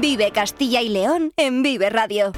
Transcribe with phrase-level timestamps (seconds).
[0.00, 2.32] Vive Castilla y León en Vive Radio.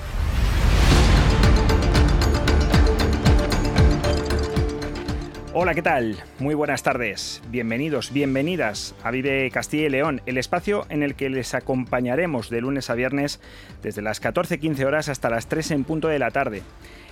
[5.55, 6.17] Hola, ¿qué tal?
[6.41, 7.41] Muy buenas tardes.
[7.51, 12.63] Bienvenidos, bienvenidas a Vive Castilla y León, el espacio en el que les acompañaremos de
[12.63, 13.39] lunes a viernes
[13.81, 16.63] desde las 14.15 horas hasta las 3 en punto de la tarde.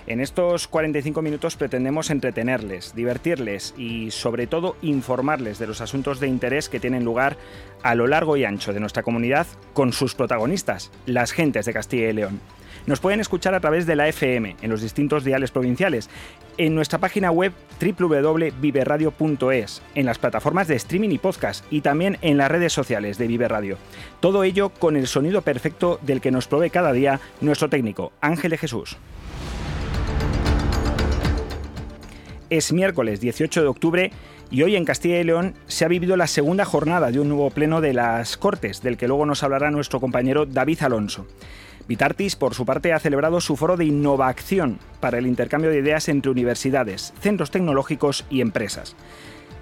[0.07, 6.27] En estos 45 minutos pretendemos entretenerles, divertirles y sobre todo informarles de los asuntos de
[6.27, 7.37] interés que tienen lugar
[7.83, 12.09] a lo largo y ancho de nuestra comunidad con sus protagonistas, las gentes de Castilla
[12.09, 12.39] y León.
[12.87, 16.09] Nos pueden escuchar a través de la FM en los distintos diales provinciales,
[16.57, 22.37] en nuestra página web www.viveradio.es, en las plataformas de streaming y podcast y también en
[22.37, 23.77] las redes sociales de Vive Radio.
[24.19, 28.49] Todo ello con el sonido perfecto del que nos provee cada día nuestro técnico, Ángel
[28.51, 28.97] de Jesús.
[32.51, 34.11] Es miércoles 18 de octubre
[34.49, 37.49] y hoy en Castilla y León se ha vivido la segunda jornada de un nuevo
[37.49, 41.25] pleno de las Cortes, del que luego nos hablará nuestro compañero David Alonso.
[41.87, 46.09] Vitartis, por su parte, ha celebrado su foro de innovación para el intercambio de ideas
[46.09, 48.97] entre universidades, centros tecnológicos y empresas.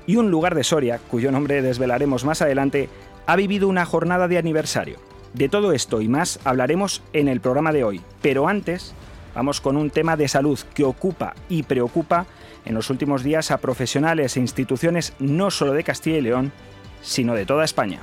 [0.08, 2.90] Y un lugar de Soria, cuyo nombre desvelaremos más adelante,
[3.28, 4.98] ha vivido una jornada de aniversario.
[5.36, 8.96] De todo esto y más hablaremos en el programa de hoy, pero antes
[9.36, 12.26] vamos con un tema de salud que ocupa y preocupa
[12.66, 16.52] en los últimos días a profesionales e instituciones no solo de Castilla y León,
[17.02, 18.00] sino de toda España.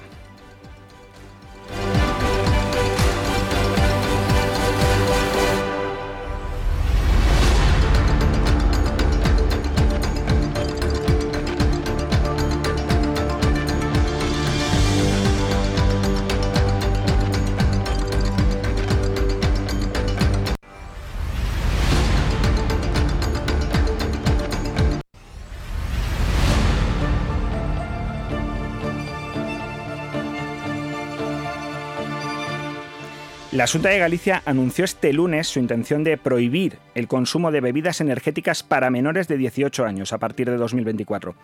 [33.56, 38.02] La Junta de Galicia anunció este lunes su intención de prohibir el consumo de bebidas
[38.02, 41.34] energéticas para menores de 18 años a partir de 2024.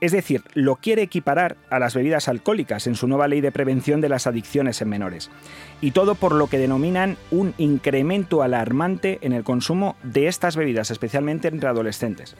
[0.00, 4.00] Es decir, lo quiere equiparar a las bebidas alcohólicas en su nueva ley de prevención
[4.00, 5.30] de las adicciones en menores.
[5.82, 10.90] Y todo por lo que denominan un incremento alarmante en el consumo de estas bebidas,
[10.90, 12.34] especialmente entre adolescentes.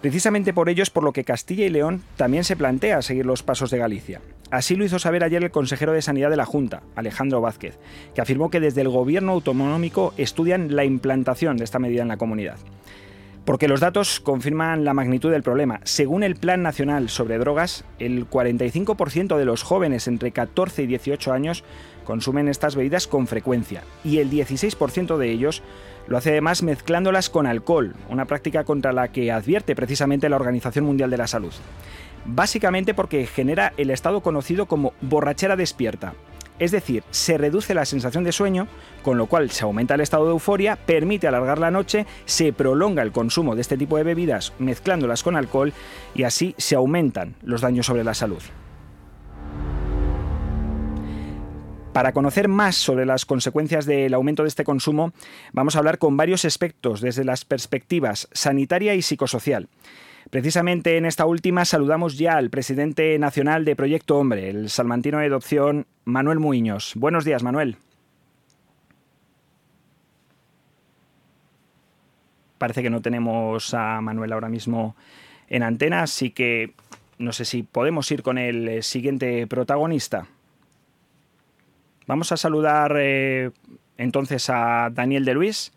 [0.00, 3.42] Precisamente por ello es por lo que Castilla y León también se plantea seguir los
[3.42, 4.22] pasos de Galicia.
[4.50, 7.78] Así lo hizo saber ayer el consejero de Sanidad de la Junta, Alejandro Vázquez,
[8.14, 12.16] que afirmó que desde el gobierno autonómico estudian la implantación de esta medida en la
[12.16, 12.56] comunidad.
[13.44, 15.80] Porque los datos confirman la magnitud del problema.
[15.84, 21.32] Según el Plan Nacional sobre Drogas, el 45% de los jóvenes entre 14 y 18
[21.32, 21.64] años
[22.04, 25.62] consumen estas bebidas con frecuencia y el 16% de ellos
[26.10, 30.84] lo hace además mezclándolas con alcohol, una práctica contra la que advierte precisamente la Organización
[30.84, 31.52] Mundial de la Salud.
[32.24, 36.14] Básicamente porque genera el estado conocido como borrachera despierta.
[36.58, 38.66] Es decir, se reduce la sensación de sueño,
[39.04, 43.04] con lo cual se aumenta el estado de euforia, permite alargar la noche, se prolonga
[43.04, 45.72] el consumo de este tipo de bebidas mezclándolas con alcohol
[46.12, 48.42] y así se aumentan los daños sobre la salud.
[51.92, 55.12] Para conocer más sobre las consecuencias del aumento de este consumo,
[55.52, 59.68] vamos a hablar con varios aspectos desde las perspectivas sanitaria y psicosocial.
[60.30, 65.26] Precisamente en esta última saludamos ya al presidente nacional de Proyecto Hombre, el salmantino de
[65.26, 66.92] adopción Manuel Muiños.
[66.94, 67.76] Buenos días, Manuel.
[72.58, 74.94] Parece que no tenemos a Manuel ahora mismo
[75.48, 76.72] en antena, así que
[77.18, 80.28] no sé si podemos ir con el siguiente protagonista.
[82.10, 83.52] Vamos a saludar eh,
[83.96, 85.70] entonces a Daniel de Luis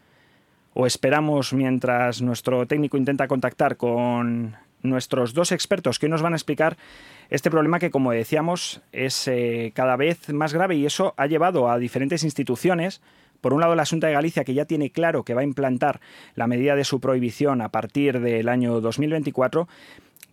[0.73, 6.35] o esperamos mientras nuestro técnico intenta contactar con nuestros dos expertos que nos van a
[6.35, 6.75] explicar
[7.29, 11.69] este problema que, como decíamos, es eh, cada vez más grave y eso ha llevado
[11.69, 13.03] a diferentes instituciones.
[13.39, 16.01] Por un lado, la Junta de Galicia, que ya tiene claro que va a implantar
[16.33, 19.67] la medida de su prohibición a partir del año 2024,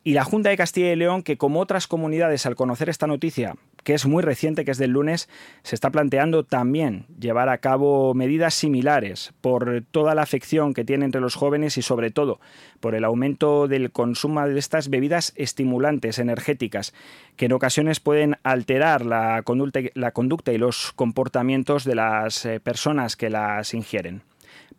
[0.03, 3.57] y la Junta de Castilla y León, que como otras comunidades al conocer esta noticia,
[3.85, 5.29] que es muy reciente, que es del lunes,
[5.63, 11.05] se está planteando también llevar a cabo medidas similares por toda la afección que tiene
[11.05, 12.41] entre los jóvenes y sobre todo
[12.81, 16.95] por el aumento del consumo de estas bebidas estimulantes energéticas,
[17.37, 22.61] que en ocasiones pueden alterar la conducta, la conducta y los comportamientos de las eh,
[22.61, 24.23] personas que las ingieren.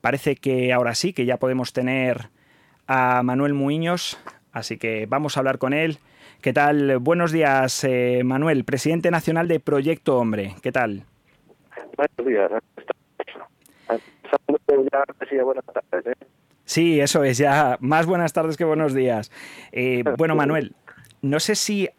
[0.02, 2.30] Parece que ahora sí, que ya podemos tener
[2.88, 4.18] a Manuel Muiños
[4.52, 5.98] Así que vamos a hablar con él.
[6.42, 6.98] ¿Qué tal?
[6.98, 10.56] Buenos días, eh, Manuel, presidente nacional de Proyecto Hombre.
[10.64, 11.04] ¿Qué tal?
[11.96, 12.52] Buenos días.
[12.52, 14.00] ¿eh?
[16.66, 19.32] Sí, eso es, ya más buenas tardes que buenos días.
[19.72, 20.74] Eh, bueno, Manuel,
[21.22, 21.90] no sé si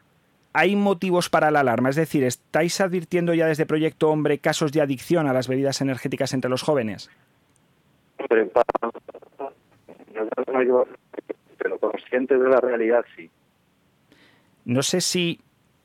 [0.52, 1.90] ¿hay motivos para la alarma?
[1.90, 6.34] Es decir, ¿estáis advirtiendo ya desde Proyecto Hombre casos de adicción a las bebidas energéticas
[6.34, 7.10] entre los jóvenes?
[8.28, 8.50] Pero,
[11.58, 13.30] pero conscientes de la realidad, sí.
[14.64, 15.40] No sé si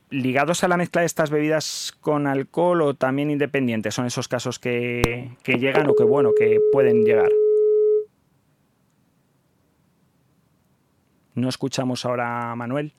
[0.09, 4.59] ligados a la mezcla de estas bebidas con alcohol o también independientes son esos casos
[4.59, 7.31] que, que llegan o que bueno, que pueden llegar.
[11.35, 12.93] No escuchamos ahora a Manuel.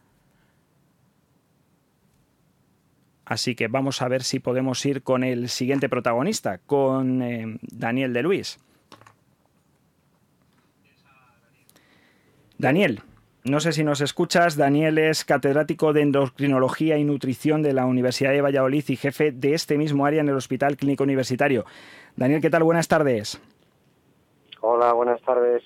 [3.24, 8.14] Así que vamos a ver si podemos ir con el siguiente protagonista, con eh, Daniel
[8.14, 8.58] de Luis.
[12.56, 13.02] Daniel,
[13.44, 14.56] no sé si nos escuchas.
[14.56, 19.54] Daniel es catedrático de endocrinología y nutrición de la Universidad de Valladolid y jefe de
[19.54, 21.64] este mismo área en el Hospital Clínico Universitario.
[22.16, 22.64] Daniel, ¿qué tal?
[22.64, 23.40] Buenas tardes.
[24.60, 25.62] Hola, buenas tardes.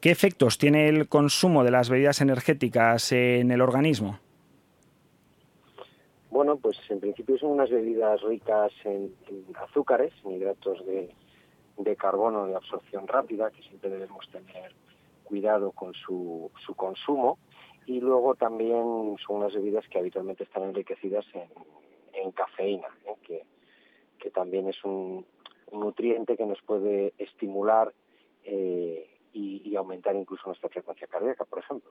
[0.00, 4.18] ¿Qué efectos tiene el consumo de las bebidas energéticas en el organismo?
[6.30, 9.14] Bueno, pues en principio son unas bebidas ricas en,
[9.54, 14.72] azúcares, en hidratos de, carbono de absorción rápida, que siempre debemos tener
[15.26, 17.38] cuidado con su, consumo.
[17.86, 23.44] Y luego también son unas bebidas que habitualmente están enriquecidas en, cafeína, ¿eh?
[24.18, 25.24] que, también es un,
[25.72, 27.92] nutriente que nos puede estimular
[28.42, 31.90] eh, y, aumentar incluso nuestra frecuencia cardíaca, por ejemplo.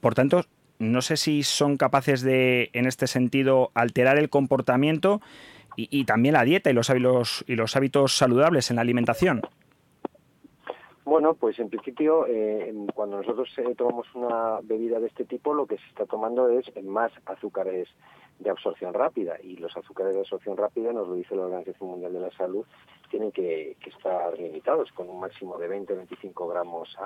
[0.00, 0.42] Por tanto,
[0.78, 5.20] no sé si son capaces de, en este sentido, alterar el comportamiento
[5.74, 9.42] y, también la dieta y los, y los hábitos saludables en la alimentación.
[11.04, 15.66] Bueno, pues en principio, eh, cuando nosotros eh, tomamos una bebida de este tipo, lo
[15.66, 17.88] que se está tomando es más azúcares
[18.38, 22.12] de absorción rápida y los azúcares de absorción rápida, nos lo dice la Organización Mundial
[22.12, 22.66] de la Salud,
[23.10, 26.96] tienen que, estar limitados con un máximo de 20-25 gramos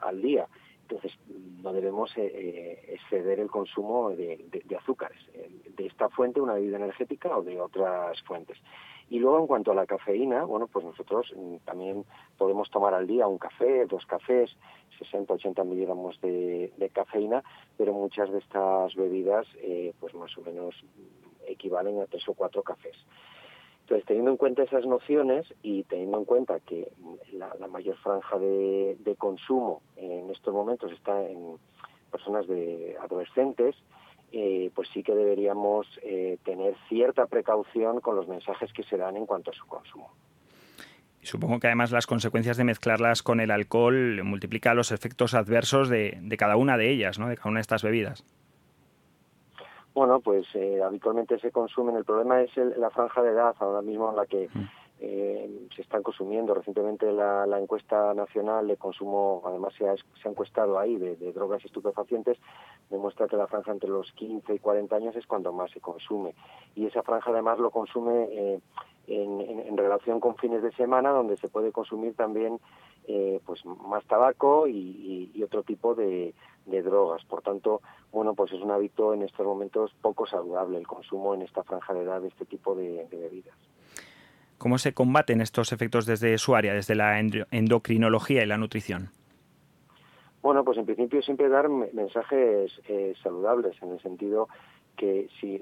[0.00, 0.46] al, día.
[0.82, 1.12] Entonces,
[1.62, 4.46] no debemos eh, eh, exceder el consumo de,
[4.78, 8.56] azúcares, eh, de esta fuente, una bebida energética o de otras fuentes.
[9.08, 12.04] Y luego, en cuanto a la cafeína, bueno, pues nosotros mm, también
[12.38, 14.56] podemos tomar al día un café, dos cafés,
[14.98, 17.42] 60, 80 miligramos de, cafeína,
[17.76, 19.46] pero muchas de estas bebidas,
[20.00, 20.74] pues más o menos
[21.46, 22.96] equivalen a tres o cuatro cafés.
[23.86, 26.90] Entonces, teniendo en cuenta esas nociones y teniendo en cuenta que
[27.32, 31.56] la, mayor franja de, consumo en estos momentos está en
[32.10, 33.76] personas de adolescentes,
[34.32, 39.16] eh, pues sí que deberíamos eh, tener cierta precaución con los mensajes que se dan
[39.16, 40.10] en cuanto a su consumo.
[41.22, 46.18] Supongo que además las consecuencias de mezclarlas con el alcohol multiplican los efectos adversos de,
[46.20, 47.28] de cada una de ellas, ¿no?
[47.28, 48.24] de cada una de estas bebidas.
[49.96, 51.96] Bueno, pues eh, habitualmente se consumen.
[51.96, 54.68] El problema es la franja de edad ahora mismo en la que mm.
[55.00, 56.54] Eh, se están consumiendo.
[56.54, 59.94] Recientemente la, encuesta nacional de consumo, además se ha,
[60.28, 62.38] encuestado ahí, de, drogas y estupefacientes,
[62.90, 66.34] demuestra que la franja entre los 15 y 40 años es cuando más se consume.
[66.74, 68.60] Y esa franja además lo consume eh,
[69.06, 72.58] en, relación con fines de semana, donde se puede consumir también
[73.44, 76.34] pues más tabaco y otro tipo de,
[76.66, 77.24] de drogas.
[77.24, 77.80] Por tanto,
[78.12, 81.94] bueno, pues es un hábito en estos momentos poco saludable el consumo en esta franja
[81.94, 83.56] de edad de este tipo de, bebidas.
[84.58, 89.10] ¿Cómo se combaten estos efectos desde su área, desde la endocrinología y la nutrición?
[90.42, 94.48] Bueno, pues en principio siempre dar mensajes eh, saludables, en el sentido
[94.96, 95.58] que si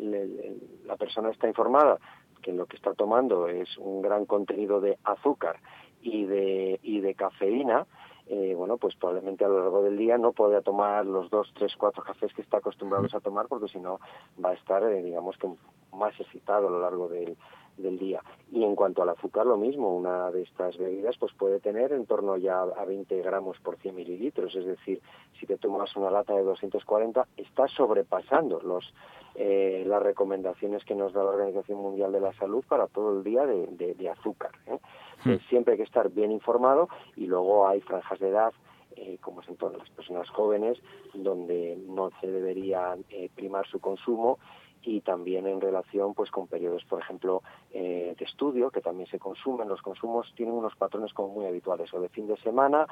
[0.84, 1.98] la persona está informada
[2.44, 5.56] que lo que está tomando es un gran contenido de azúcar
[6.02, 7.86] y de, y de cafeína,
[8.26, 11.74] eh, bueno, pues probablemente a lo largo del día no podrá tomar los dos, tres,
[11.76, 13.98] cuatro cafés que está acostumbrado a tomar, porque si no
[14.42, 15.48] va a estar, eh, digamos que
[15.94, 17.36] más excitado a lo largo del,
[17.76, 18.22] del día.
[18.52, 22.06] Y en cuanto al azúcar, lo mismo, una de estas bebidas pues puede tener en
[22.06, 25.00] torno ya a 20 gramos por 100 mililitros, es decir,
[25.38, 28.94] si te tomas una lata de 240, está sobrepasando los,
[29.34, 33.24] eh, las recomendaciones que nos da la Organización Mundial de la Salud para todo el
[33.24, 34.52] día de, de, azúcar.
[34.66, 34.78] ¿eh?
[35.24, 35.38] Hmm.
[35.48, 38.52] siempre hay que estar bien informado y luego hay franjas de edad
[38.96, 40.78] eh, como es en todas las personas jóvenes,
[41.14, 44.38] donde no se debería eh, primar su consumo
[44.84, 49.18] y también en relación pues con periodos, por ejemplo, eh, de estudio, que también se
[49.18, 49.68] consumen.
[49.68, 52.86] Los consumos tienen unos patrones como muy habituales, o de fin de semana,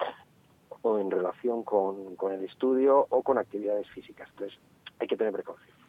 [0.82, 4.28] o en relación con, con el estudio, o con actividades físicas.
[4.30, 4.58] Entonces,
[4.98, 5.81] hay que tener precaución.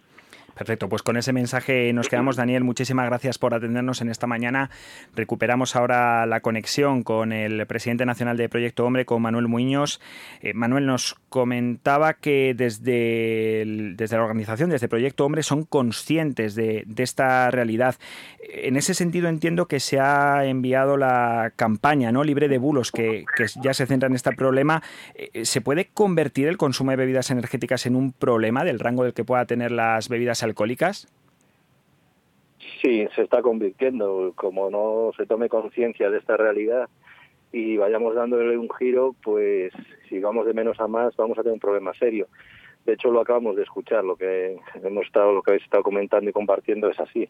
[0.56, 2.64] Perfecto, pues con ese mensaje nos quedamos, Daniel.
[2.64, 4.70] Muchísimas gracias por atendernos en esta mañana.
[5.16, 10.00] Recuperamos ahora la conexión con el presidente nacional de Proyecto Hombre, con Manuel Muñoz.
[10.42, 13.64] Eh, Manuel, nos comentaba que desde,
[13.96, 17.96] desde la organización, desde Proyecto Hombre, son conscientes de, esta realidad.
[18.40, 22.24] En ese sentido entiendo que se ha enviado la campaña ¿no?
[22.24, 23.26] libre de bulos que,
[23.62, 24.84] ya se centra en este problema.
[25.16, 29.14] Eh, ¿Se puede convertir el consumo de bebidas energéticas en un problema del rango del
[29.14, 31.08] que pueda tener las bebidas alcohólicas?
[32.82, 34.34] Sí, se está convirtiendo.
[34.36, 36.90] Como no se tome conciencia de esta realidad,
[37.54, 39.72] y vayamos dándole un giro, pues
[40.10, 42.28] si vamos de menos a más vamos a tener un problema serio.
[42.84, 46.30] De hecho, lo acabamos de escuchar, lo que hemos estado, lo que habéis estado comentando
[46.30, 47.30] y compartiendo es así.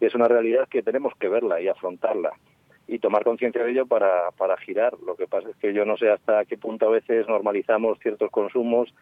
[0.00, 2.32] Y es una realidad que tenemos que verla y afrontarla
[2.86, 4.94] y tomar conciencia de ello para, para girar.
[5.04, 8.30] Lo que pasa es que yo no sé hasta qué punto a veces normalizamos ciertos
[8.30, 8.94] consumos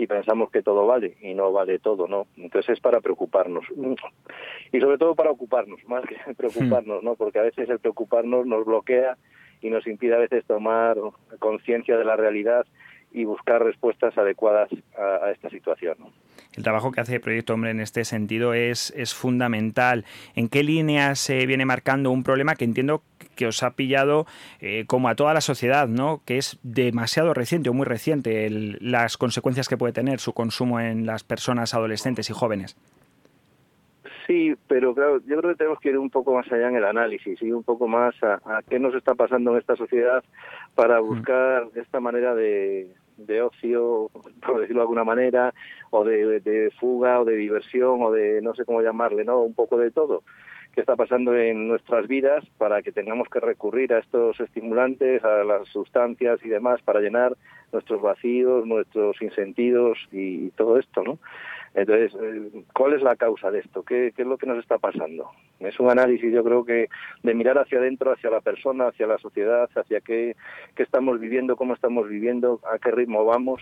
[0.00, 2.26] y pensamos que todo vale y no vale todo, ¿no?
[2.38, 3.66] Entonces es para preocuparnos
[4.72, 7.16] y sobre todo para ocuparnos, más que preocuparnos, ¿no?
[7.16, 9.18] Porque a veces el preocuparnos nos bloquea
[9.60, 10.96] y nos impide a veces tomar
[11.38, 12.64] conciencia de la realidad
[13.12, 15.96] y buscar respuestas adecuadas a, esta situación.
[16.56, 20.06] El trabajo que hace Proyecto Hombre en este sentido es, es fundamental.
[20.34, 23.02] ¿En qué línea se viene marcando un problema que entiendo
[23.40, 24.26] que os ha pillado
[24.60, 26.20] eh, como a toda la sociedad, ¿no?
[26.26, 31.06] que es demasiado reciente o muy reciente las consecuencias que puede tener su consumo en
[31.06, 32.76] las personas adolescentes y jóvenes?
[34.26, 36.84] Sí, pero claro, yo creo que tenemos que ir un poco más allá en el
[36.84, 40.22] análisis y un poco más a, qué nos está pasando en esta sociedad
[40.74, 41.06] para mm.
[41.06, 42.90] buscar esta manera de,
[43.42, 44.10] ocio,
[44.44, 45.54] por decirlo de alguna manera,
[45.88, 49.40] o de, fuga, o de diversión, o de no sé cómo llamarle, ¿no?
[49.40, 50.24] Un poco de todo
[50.80, 55.44] qué está pasando en nuestras vidas para que tengamos que recurrir a estos estimulantes, a
[55.44, 57.36] las sustancias y demás para llenar
[57.70, 61.18] nuestros vacíos, nuestros insentidos y todo esto, ¿no?
[61.74, 63.82] Entonces, eh, ¿cuál es la causa de esto?
[63.82, 65.30] ¿Qué, es lo que nos está pasando?
[65.58, 66.88] Es un análisis, yo creo que
[67.22, 70.34] de mirar hacia adentro, hacia la persona, hacia la sociedad, hacia qué,
[70.74, 73.60] qué estamos viviendo, cómo estamos viviendo, a qué ritmo vamos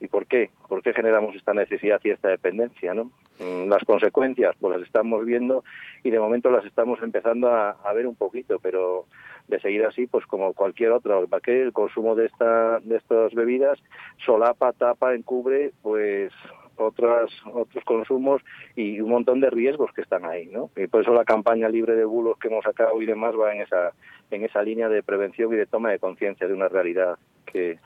[0.00, 3.10] y por qué, por qué generamos esta necesidad y esta dependencia, ¿no?
[3.38, 5.62] Mm, las consecuencias, pues las estamos viendo
[6.02, 9.06] y de momento las estamos empezando a, ver un poquito, pero
[9.48, 13.34] de seguir así, pues como cualquier otra, ¿para qué el consumo de esta, de estas
[13.34, 13.78] bebidas
[14.24, 16.32] solapa, tapa, encubre, pues
[16.76, 18.42] otras, otros consumos
[18.74, 20.70] y un montón de riesgos que están ahí, ¿no?
[20.76, 23.62] Y por eso la campaña libre de bulos que hemos sacado y demás va en
[23.62, 23.92] esa,
[24.30, 27.78] en esa línea de prevención y de toma de conciencia de una realidad que,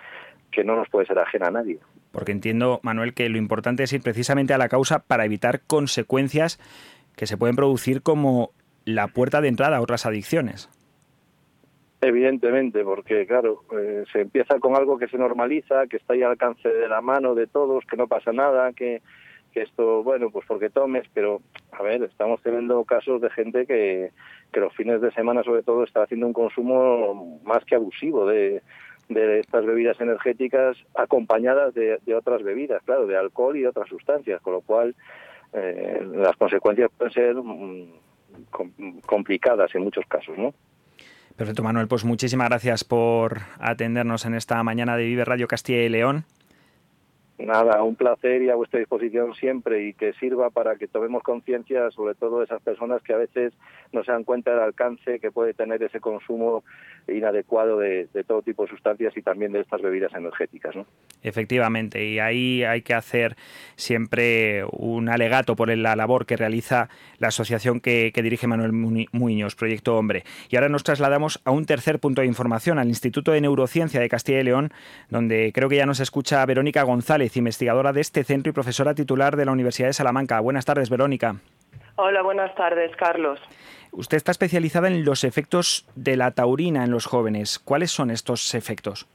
[0.50, 1.78] que no nos puede ser ajena a nadie.
[2.14, 6.60] Porque entiendo, Manuel, que lo importante es ir precisamente a la causa para evitar consecuencias
[7.16, 8.52] que se pueden producir como
[8.84, 10.70] la puerta de entrada a otras adicciones.
[12.00, 16.32] Evidentemente, porque claro, eh, se empieza con algo que se normaliza, que está ahí al
[16.32, 19.02] alcance de la mano de todos, que no pasa nada, que,
[19.52, 21.40] que esto, bueno, pues porque tomes, pero
[21.72, 24.10] a ver, estamos teniendo casos de gente que,
[24.52, 28.62] que los fines de semana sobre todo está haciendo un consumo más que abusivo de,
[29.08, 34.54] de estas bebidas energéticas acompañadas de, otras bebidas, claro, de alcohol y otras sustancias, con
[34.54, 34.94] lo cual
[35.52, 40.54] eh, las consecuencias pueden ser mm, complicadas en muchos casos, ¿no?
[41.36, 41.88] Perfecto, Manuel.
[41.88, 46.24] Pues muchísimas gracias por atendernos en esta mañana de Vive Radio Castilla y León.
[47.36, 51.90] Nada, un placer y a vuestra disposición siempre y que sirva para que tomemos conciencia,
[51.90, 53.52] sobre todo de esas personas que a veces
[53.92, 56.62] no se dan cuenta del alcance que puede tener ese consumo
[57.08, 60.76] inadecuado de, todo tipo de sustancias y también de estas bebidas energéticas.
[60.76, 60.86] ¿no?
[61.22, 63.34] Efectivamente, y ahí hay que hacer
[63.74, 66.88] siempre un alegato por la labor que realiza
[67.18, 70.22] la asociación que, que dirige Manuel Muñoz, Proyecto Hombre.
[70.50, 74.08] Y ahora nos trasladamos a un tercer punto de información, al Instituto de Neurociencia de
[74.08, 74.72] Castilla y León,
[75.10, 79.36] donde creo que ya nos escucha Verónica González investigadora de este centro y profesora titular
[79.36, 80.40] de la Universidad de Salamanca.
[80.40, 81.36] Buenas tardes, Verónica.
[81.96, 83.40] Hola, buenas tardes, Carlos.
[83.92, 87.58] Usted está especializada en los efectos de la taurina en los jóvenes.
[87.58, 89.06] ¿Cuáles son estos efectos?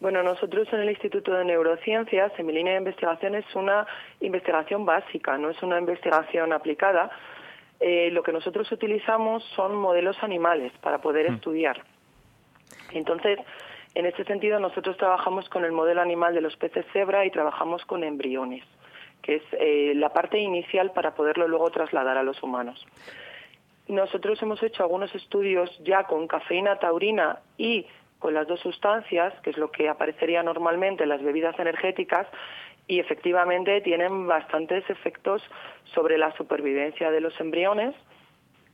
[0.00, 3.86] Bueno, nosotros en el Instituto de Neurociencias, en mi línea de investigación, es una
[4.20, 7.10] investigación básica, no es una investigación aplicada.
[7.80, 11.34] Eh, lo que nosotros utilizamos son modelos animales para poder mm.
[11.34, 11.82] estudiar.
[12.92, 13.38] Entonces,
[13.94, 17.84] en este sentido, nosotros trabajamos con el modelo animal de los peces cebra y trabajamos
[17.84, 18.64] con embriones,
[19.22, 22.86] que es eh, la parte inicial para poderlo luego trasladar a los humanos.
[23.88, 27.86] Nosotros hemos hecho algunos estudios ya con cafeína taurina y
[28.20, 32.28] con las dos sustancias, que es lo que aparecería normalmente en las bebidas energéticas,
[32.86, 35.42] y efectivamente tienen bastantes efectos
[35.94, 37.94] sobre la supervivencia de los embriones,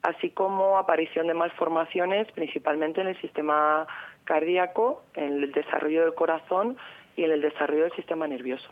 [0.03, 3.87] así como aparición de malformaciones, principalmente en el sistema
[4.27, 6.77] cardíaco, en el desarrollo del corazón
[7.17, 8.69] y en el desarrollo del sistema nervioso.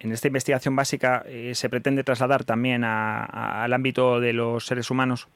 [0.00, 5.28] En esta investigación básica eh, se pretende trasladar también al ámbito de los seres humanos.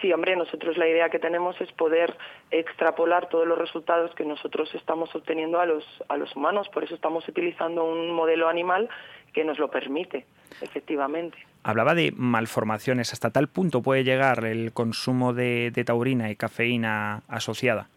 [0.00, 2.16] Sí, hombre, nosotros la idea que tenemos es poder
[2.50, 6.68] extrapolar todos los resultados que nosotros estamos obteniendo a los, a los humanos.
[6.68, 8.88] Por eso estamos utilizando un modelo animal
[9.32, 10.26] que nos lo permite,
[10.60, 11.38] efectivamente.
[11.62, 13.12] Hablaba de malformaciones.
[13.12, 17.88] ¿Hasta tal punto puede llegar el consumo de, de taurina y cafeína asociada?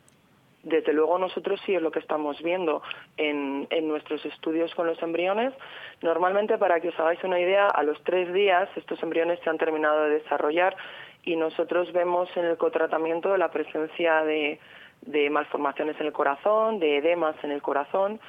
[0.64, 2.82] Desde luego nosotros sí es lo que estamos viendo
[3.16, 5.54] en, en, nuestros estudios con los embriones.
[6.02, 9.58] Normalmente, para que os hagáis una idea, a los tres días estos embriones se han
[9.58, 10.76] terminado de desarrollar
[11.24, 14.60] y nosotros vemos en el cotratamiento la presencia de,
[15.02, 18.20] de malformaciones en el corazón, de edemas en el corazón,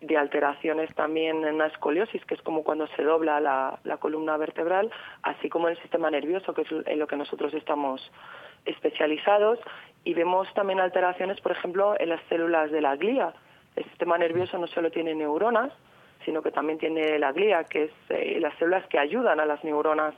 [0.00, 4.36] de alteraciones también en la escoliosis, que es como cuando se dobla la, la columna
[4.36, 4.90] vertebral,
[5.22, 8.00] así como en el sistema nervioso, que es en lo que nosotros estamos
[8.64, 9.58] especializados
[10.04, 13.34] y vemos también alteraciones, por ejemplo, en las células de la glía.
[13.76, 15.72] El sistema nervioso no solo tiene neuronas,
[16.24, 19.62] sino que también tiene la glía, que es eh, las células que ayudan a las
[19.64, 20.14] neuronas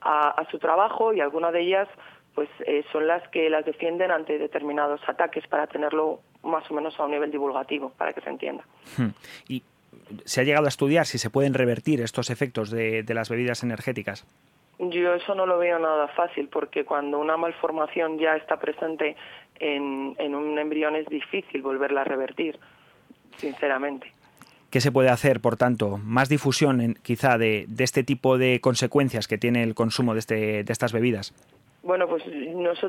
[0.00, 1.88] a, su trabajo y algunas de ellas
[2.34, 6.98] pues eh, son las que las defienden ante determinados ataques para tenerlo más o menos
[7.00, 8.62] a un nivel divulgativo, para que se entienda.
[8.96, 9.08] Hmm.
[9.48, 9.64] Y
[10.24, 14.24] se ha llegado a estudiar si se pueden revertir estos efectos de las bebidas energéticas.
[14.78, 19.16] Yo eso no lo veo nada fácil porque cuando una malformación ya está presente
[19.58, 22.58] en, en un embrión es difícil volverla a revertir,
[23.36, 24.12] sinceramente.
[24.70, 25.98] ¿Qué se puede hacer, por tanto?
[25.98, 30.20] Más difusión en, quizá de, de, este tipo de consecuencias que tiene el consumo de,
[30.20, 31.34] este, de estas bebidas.
[31.88, 32.22] Bueno, pues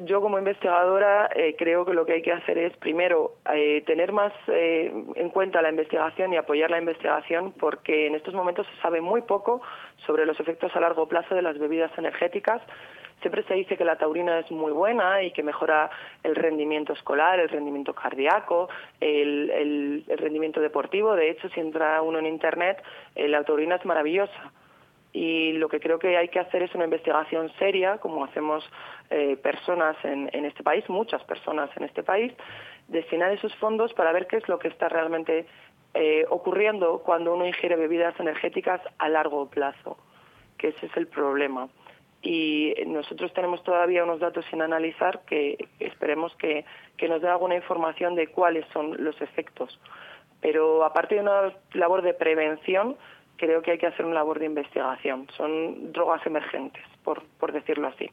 [0.04, 4.12] yo como investigadora eh, creo que lo que hay que hacer es primero eh, tener
[4.12, 8.82] más eh, en cuenta la investigación y apoyar la investigación porque en estos momentos se
[8.82, 9.62] sabe muy poco
[10.06, 12.62] sobre los efectos a largo plazo de las bebidas energéticas.
[13.22, 15.90] Siempre se dice que la taurina es muy buena y que mejora
[16.24, 18.68] el rendimiento escolar, el rendimiento cardíaco,
[19.00, 21.16] el, el, el rendimiento deportivo.
[21.16, 22.84] De hecho, si entra uno en Internet,
[23.16, 24.52] la taurina es maravillosa
[25.12, 28.64] y lo que creo que hay que hacer es una investigación seria, como hacemos
[29.10, 32.32] eh, personas en, en, este país, muchas personas en este país,
[32.88, 35.48] destinar esos fondos para ver qué es lo que está realmente
[35.96, 39.98] eh, ocurriendo cuando uno ingiere bebidas energéticas a largo plazo,
[40.58, 41.68] que ese es el problema.
[42.22, 46.66] Y nosotros tenemos todavía unos datos sin analizar que esperemos que,
[46.98, 49.80] que nos dé alguna información de cuáles son los efectos.
[50.42, 52.98] Pero aparte de una labor de prevención,
[53.40, 55.28] creo que hay que hacer una labor de investigación.
[55.36, 58.10] Son drogas emergentes, por, por decirlo así.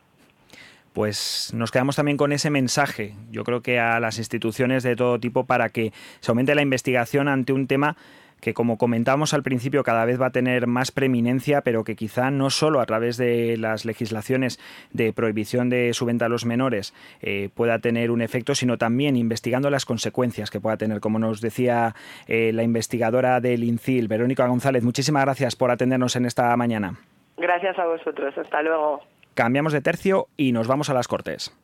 [0.93, 5.21] Pues nos quedamos también con ese mensaje, yo creo que a las instituciones de todo
[5.21, 7.99] tipo para que se aumente la investigación ante un tema
[8.41, 12.31] que como comentábamos al principio cada vez va a tener más preeminencia, pero que quizá
[12.31, 14.59] no solo a través de las legislaciones
[14.93, 19.17] de prohibición de su venta a los menores eh, pueda tener un efecto, sino también
[19.17, 21.95] investigando las consecuencias que pueda tener, como nos decía
[22.27, 24.83] eh, la investigadora del INCIL, Verónica González.
[24.83, 26.95] Muchísimas gracias por atendernos en esta mañana.
[27.37, 29.01] Gracias a vosotros, hasta luego.
[29.35, 31.55] Cambiamos de tercio y nos vamos a las Cortes.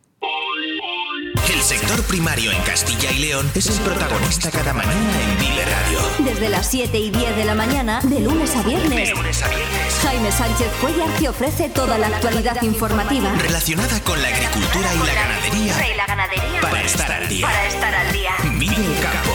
[1.34, 5.98] El sector primario en Castilla y León es el protagonista cada mañana en Vive Radio.
[6.18, 9.08] Desde las 7 y 10 de la mañana, de lunes a viernes.
[9.08, 9.94] De lunes a viernes.
[10.02, 13.32] Jaime Sánchez Cuellar te ofrece toda la actualidad informativa.
[13.38, 15.92] Relacionada con la agricultura y la ganadería.
[15.92, 16.60] Y la ganadería.
[16.60, 17.46] Para estar al día.
[17.46, 18.30] Para estar al día.
[18.58, 19.32] Vive el campo.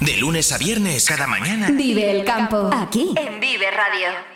[0.00, 1.70] De lunes a viernes, cada mañana.
[1.70, 2.70] Vive el campo.
[2.72, 4.35] Aquí, en Vive Radio.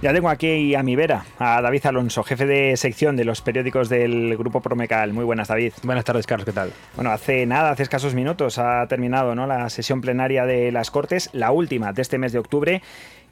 [0.00, 3.88] Ya tengo aquí a mi vera, a David Alonso, jefe de sección de los periódicos
[3.88, 5.12] del Grupo Promecal.
[5.12, 5.72] Muy buenas, David.
[5.82, 6.72] Buenas tardes, Carlos, ¿qué tal?
[6.94, 9.48] Bueno, hace nada, hace escasos minutos, ha terminado ¿no?
[9.48, 12.80] la sesión plenaria de las Cortes, la última de este mes de octubre,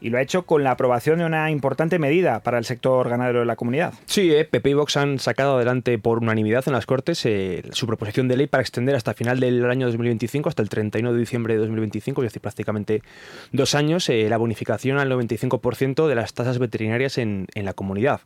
[0.01, 3.41] y lo ha hecho con la aprobación de una importante medida para el sector ganadero
[3.41, 3.95] de la comunidad.
[4.07, 7.87] Sí, eh, PP y Vox han sacado adelante por unanimidad en las Cortes eh, su
[7.87, 11.55] proposición de ley para extender hasta final del año 2025, hasta el 31 de diciembre
[11.55, 13.03] de 2025, es decir, prácticamente
[13.53, 18.21] dos años, eh, la bonificación al 95% de las tasas veterinarias en, en, la comunidad.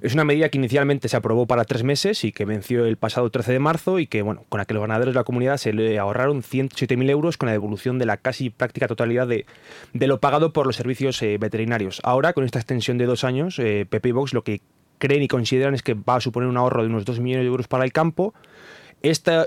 [0.00, 3.30] Es una medida que inicialmente se aprobó para tres meses y que venció el pasado
[3.30, 5.72] 13 de marzo y que, bueno, con la que los ganaderos de la comunidad se
[5.72, 9.46] le ahorraron 107.000 euros con la devolución de la casi práctica totalidad de,
[9.92, 12.00] de lo pagado por los servicios eh, veterinarios.
[12.04, 14.60] Ahora, con esta extensión de dos años, eh, PP y Vox lo que
[14.98, 17.48] creen y consideran es que va a suponer un ahorro de unos 2 millones de
[17.48, 18.34] euros para el campo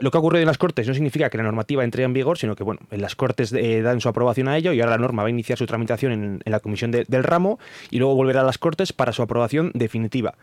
[0.02, 2.38] lo que ha ocurrido en las Cortes no significa que la normativa entre en vigor,
[2.38, 5.00] sino que bueno, en las Cortes eh, dan su aprobación a ello y ahora la
[5.00, 8.44] norma va a iniciar su tramitación en, la comisión del ramo y luego volverá a
[8.44, 10.36] las Cortes para su aprobación definitiva.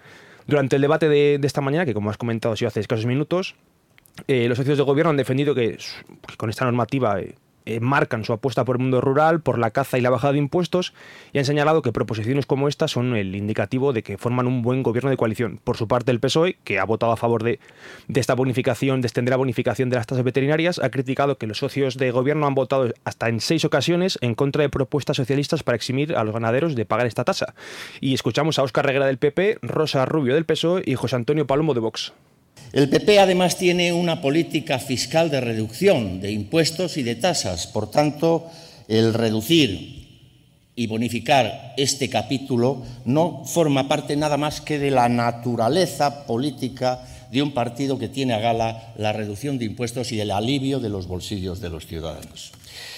[0.47, 3.57] Durante el debate de, esta mañana, que como has comentado ha sido hace escasos minutos,
[4.29, 5.79] eh, los socios de gobierno han defendido que,
[6.37, 7.19] con esta normativa
[7.67, 10.39] eh, marcan su apuesta por el mundo rural, por la caza y la bajada de
[10.39, 10.95] impuestos
[11.33, 14.85] y han señalado que proposiciones como esta son el indicativo de que forman un buen
[14.85, 15.59] gobierno de coalición.
[15.63, 17.59] Por su parte, el PSOE, que ha votado a favor de,
[18.15, 21.97] esta bonificación, de extender la bonificación de las tasas veterinarias, ha criticado que los socios
[21.97, 26.15] de gobierno han votado hasta en seis ocasiones en contra de propuestas socialistas para eximir
[26.15, 27.55] a los ganaderos de pagar esta tasa.
[28.01, 31.75] Y escuchamos a Óscar Reguera del PP, Rosa Rubio del PSOE y José Antonio Palomo
[31.75, 32.13] de Vox.
[32.73, 37.67] El PP además tiene una política fiscal de reducción de impuestos y de tasas.
[37.67, 38.51] Por tanto,
[38.89, 40.07] el reducir
[40.75, 47.01] y bonificar este capítulo no forma parte nada más que de la naturaleza política
[47.33, 50.91] de un partido que tiene a gala la reducción de impuestos y el alivio de
[50.91, 52.53] los bolsillos de los ciudadanos.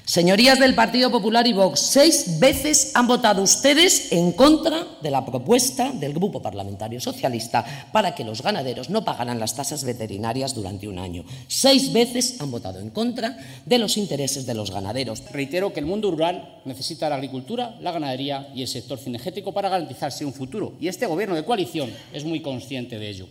[0.08, 5.26] Señorías del Partido Popular y Vox, seis veces han votado ustedes en contra de la
[5.26, 10.88] propuesta del Grupo Parlamentario Socialista para que los ganaderos no pagaran las tasas veterinarias durante
[10.88, 11.26] un año.
[11.46, 15.24] Seis veces han votado en contra de los intereses de los ganaderos.
[15.30, 19.68] Reitero que el mundo rural necesita la agricultura, la ganadería y el sector cinegético para
[19.68, 20.72] garantizarse un futuro.
[20.80, 23.28] Y este Gobierno de coalición es muy consciente de ello.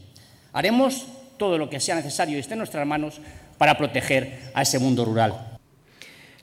[0.54, 1.06] Haremos
[1.38, 3.16] todo lo que sea necesario y esté en nuestras manos
[3.58, 5.57] para proteger a ese mundo rural.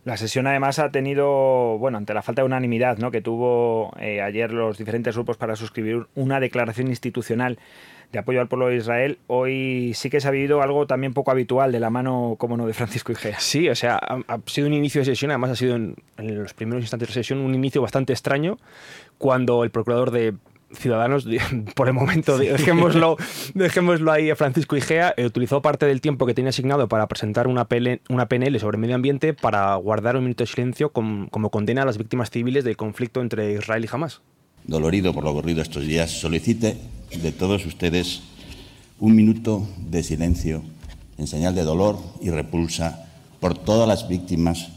[0.04, 3.10] La sesión además ha tenido, bueno, ante la falta de unanimidad ¿no?
[3.10, 7.58] que tuvo eh, ayer los diferentes grupos para suscribir una declaración institucional
[8.12, 11.30] de apoyo al pueblo de Israel, hoy sí que se ha vivido algo también poco
[11.30, 13.40] habitual de la mano, como no, de Francisco Igea.
[13.40, 16.54] Sí, o sea, ha, sido un inicio de sesión, además ha sido en, en los
[16.54, 18.58] primeros instantes de sesión un inicio bastante extraño,
[19.18, 20.34] cuando el procurador de
[20.76, 21.26] Ciudadanos,
[21.74, 23.16] por el momento, dejémoslo,
[23.54, 27.46] dejémoslo ahí a Francisco Igea, eh, utilizó parte del tiempo que tenía asignado para presentar
[27.46, 27.66] una,
[28.08, 31.98] una PNL sobre medio ambiente para guardar un minuto de silencio como condena a las
[31.98, 34.20] víctimas civiles del conflicto entre Israel y Hamas.
[34.64, 36.76] Dolorido por lo ocurrido estos días, solicite
[37.22, 38.22] de todos ustedes
[38.98, 40.62] un minuto de silencio
[41.18, 43.06] en señal de dolor y repulsa
[43.40, 44.68] por todas las víctimas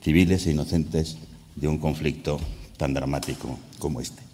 [0.00, 1.18] civiles e inocentes
[1.56, 2.38] de un conflicto
[2.76, 4.27] tan dramático como este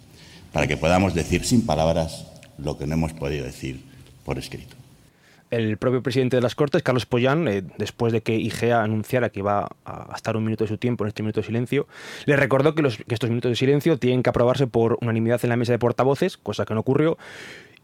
[0.55, 3.83] para que podamos decir sin palabras lo que no hemos podido decir
[4.23, 4.77] por escrito.
[5.51, 9.41] El propio presidente de las Cortes, Carlos Pollán, eh, después de que IGEA anunciara que
[9.41, 11.87] iba a gastar un minuto de su tiempo en este minuto de silencio,
[12.25, 15.57] le recordó que, que estos minutos de silencio tienen que aprobarse por unanimidad en la
[15.57, 17.17] mesa de portavoces, cosa que no ocurrió,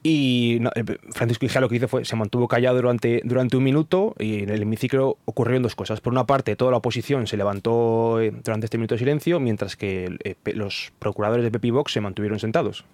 [0.03, 4.15] y eh, Francisco Igea lo que hizo fue, se mantuvo callado durante, durante un minuto
[4.17, 6.01] y en el hemiciclo ocurrieron dos cosas.
[6.01, 9.75] Por una parte, toda la oposición se levantó eh, durante este minuto de silencio, mientras
[9.75, 12.85] que eh, los procuradores de Pepi Vox se mantuvieron sentados.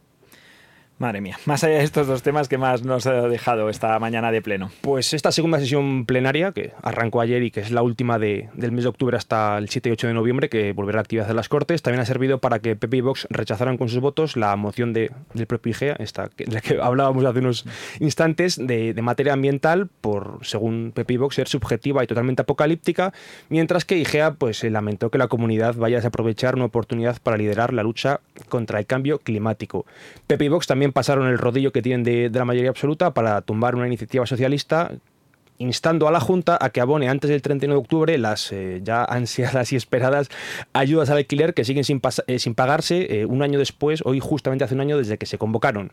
[0.99, 4.31] Madre mía, más allá de estos dos temas, ¿qué más nos ha dejado esta mañana
[4.31, 4.71] de pleno?
[4.81, 8.71] Pues esta segunda sesión plenaria, que arrancó ayer y que es la última de, del
[8.71, 11.35] mes de octubre hasta el 7 y 8 de noviembre, que volverá a actividad de
[11.35, 14.55] las Cortes, también ha servido para que Pepe y Vox rechazaran con sus votos la
[14.55, 17.65] moción de, del propio IGEA, esta, de la que hablábamos hace unos
[17.99, 23.13] instantes, de, materia ambiental, por, según Pepe y Vox, ser subjetiva y totalmente apocalíptica,
[23.49, 27.71] mientras que IGEA pues, lamentó que la comunidad vaya a aprovechar una oportunidad para liderar
[27.71, 29.85] la lucha contra el cambio climático.
[30.25, 33.75] Pepe y Vox también pasaron el rodillo que tienen de, la mayoría absoluta para tumbar
[33.75, 34.91] una iniciativa socialista
[35.59, 39.03] instando a la Junta a que abone antes del 31 de octubre las eh, ya
[39.03, 40.29] ansiadas y esperadas
[40.73, 44.63] ayudas al alquiler que siguen sin, eh, sin pagarse eh, un año después, hoy justamente
[44.63, 45.91] hace un año desde que se convocaron.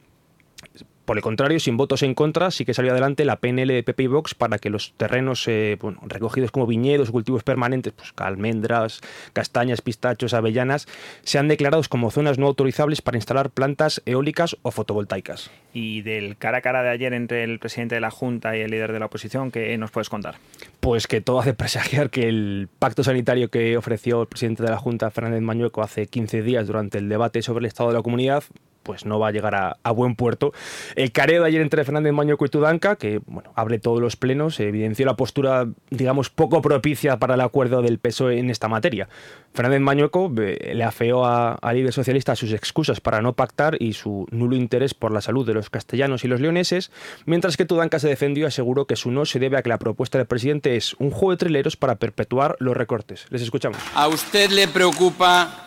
[1.04, 4.04] Por el contrario, sin votos en contra, sí que salió adelante la PNL de PP
[4.04, 9.02] y Vox para que los terrenos eh, recogidos como viñedos o cultivos permanentes, pues almendras,
[9.34, 10.86] castañas, pistachos, avellanas,
[11.22, 15.50] sean declarados como zonas no autorizables para instalar plantas eólicas o fotovoltaicas.
[15.74, 18.70] Y del cara a cara de ayer entre el presidente de la Junta y el
[18.70, 20.36] líder de la oposición, ¿qué nos puedes contar?
[20.80, 24.78] Pues que todo hace presagiar que el pacto sanitario que ofreció el presidente de la
[24.78, 28.44] Junta, Fernández Mañueco, hace 15 días durante el debate sobre el estado de la comunidad,
[28.84, 30.52] pues no va a llegar a, buen puerto.
[30.94, 34.60] El careo de ayer entre Fernández Mañueco y Tudanca, que bueno, abre todos los plenos,
[34.60, 39.08] evidenció la postura, digamos, poco propicia para el acuerdo del PSOE en esta materia.
[39.54, 44.26] Fernández Mañueco eh, le afeó a, líder socialista sus excusas para no pactar y su
[44.30, 46.90] nulo interés por la salud de los castellanos y los leoneses,
[47.24, 49.78] mientras que Tudanca se defendió y aseguró que su no se debe a que la
[49.78, 53.26] propuesta del presidente es un juego de trileros para perpetuar los recortes.
[53.30, 53.78] Les escuchamos.
[53.94, 55.64] ¿A usted le preocupa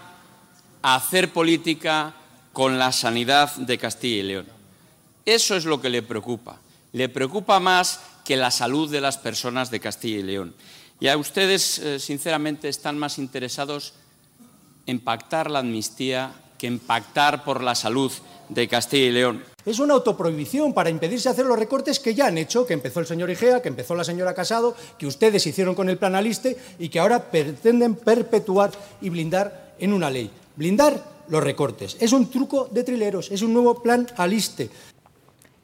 [0.82, 2.14] hacer política
[2.58, 4.48] con la sanidad de Castilla y León.
[5.28, 6.58] Eso es lo que le preocupa.
[6.92, 10.56] Le preocupa más que la salud de las personas de Castilla y León.
[11.00, 13.94] Y a ustedes, eh, sinceramente, están más interesados
[14.88, 18.12] en pactar la amnistía que en pactar por la salud
[18.50, 19.44] de Castilla y León.
[19.64, 23.06] Es una autoprohibición para impedirse hacer los recortes que ya han hecho, que empezó el
[23.06, 26.90] señor Igea, que empezó la señora Casado, que ustedes hicieron con el plan Aliste y
[26.90, 30.32] que ahora pretenden perpetuar y blindar en una ley.
[30.56, 31.98] Blindar los recortes.
[32.00, 34.70] Es un truco de trileros, es un nuevo plan Aliste.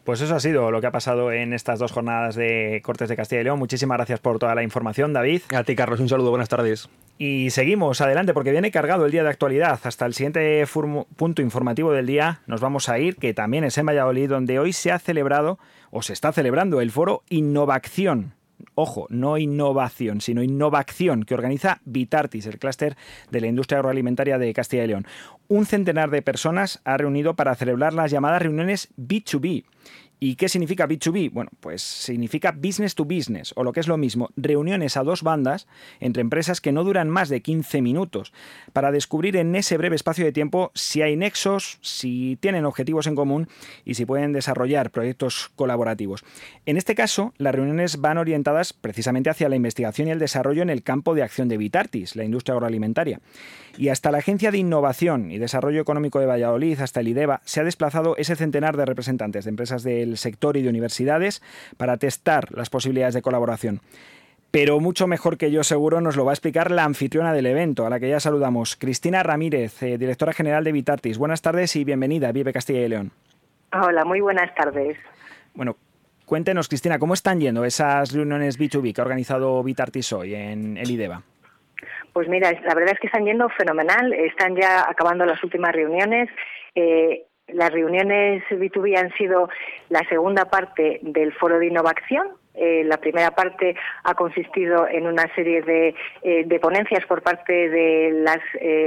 [0.03, 3.15] Pues eso ha sido lo que ha pasado en estas dos jornadas de Cortes de
[3.15, 3.57] Castilla y León.
[3.57, 5.43] Muchísimas gracias por toda la información, David.
[5.55, 6.89] A ti, Carlos, un saludo, buenas tardes.
[7.17, 9.79] Y seguimos adelante porque viene cargado el día de actualidad.
[9.81, 10.65] Hasta el siguiente
[11.15, 14.73] punto informativo del día nos vamos a ir, que también es en Valladolid, donde hoy
[14.73, 15.57] se ha celebrado
[15.89, 18.33] o se está celebrando el foro Innovación
[18.75, 22.95] ojo, no innovación, sino innovación, que organiza Vitartis, el clúster
[23.29, 25.07] de la industria agroalimentaria de Castilla y León.
[25.47, 29.65] Un centenar de personas ha reunido para celebrar las llamadas reuniones B2B.
[30.25, 31.33] ¿Y qué significa B2B?
[31.33, 35.21] Bueno, pues significa business to business, o lo que es lo mismo, reuniones a dos
[35.21, 35.67] bandas
[35.99, 38.31] entre empresas que no duran más de 15 minutos,
[38.71, 43.15] para descubrir en ese breve espacio de tiempo si hay nexos, si tienen objetivos en
[43.15, 43.49] común
[43.83, 46.23] y si pueden desarrollar proyectos colaborativos.
[46.65, 50.69] En este caso, las reuniones van orientadas precisamente hacia la investigación y el desarrollo en
[50.69, 53.19] el campo de acción de Vitartis, la industria agroalimentaria.
[53.77, 57.59] Y hasta la Agencia de Innovación y Desarrollo Económico de Valladolid, hasta el IDEVA, se
[57.59, 61.41] ha desplazado ese centenar de representantes de empresas del sector y de universidades
[61.77, 63.81] para testar las posibilidades de colaboración.
[64.51, 67.87] Pero mucho mejor que yo seguro nos lo va a explicar la anfitriona del evento,
[67.87, 71.17] a la que ya saludamos, Cristina Ramírez, eh, directora general de Vitartis.
[71.17, 73.11] Buenas tardes y bienvenida Vive Castilla y León.
[73.73, 74.95] Hola, muy buenas tardes.
[75.55, 75.75] Bueno,
[76.27, 80.91] cuéntenos, Cristina, ¿cómo están yendo esas reuniones B2B que ha organizado Vitartis hoy en el
[80.91, 81.23] IDEVA?
[82.13, 86.29] Pues mira, la verdad es que están yendo fenomenal, están ya acabando las últimas reuniones.
[86.75, 89.49] Eh, las reuniones B2B han sido
[89.89, 92.27] la segunda parte del foro de innovación.
[92.55, 98.11] Eh, la primera parte ha consistido en una serie de, eh, ponencias por parte de
[98.11, 98.39] las,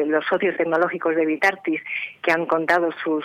[0.06, 1.80] los socios tecnológicos de Vitartis
[2.22, 3.24] que han contado sus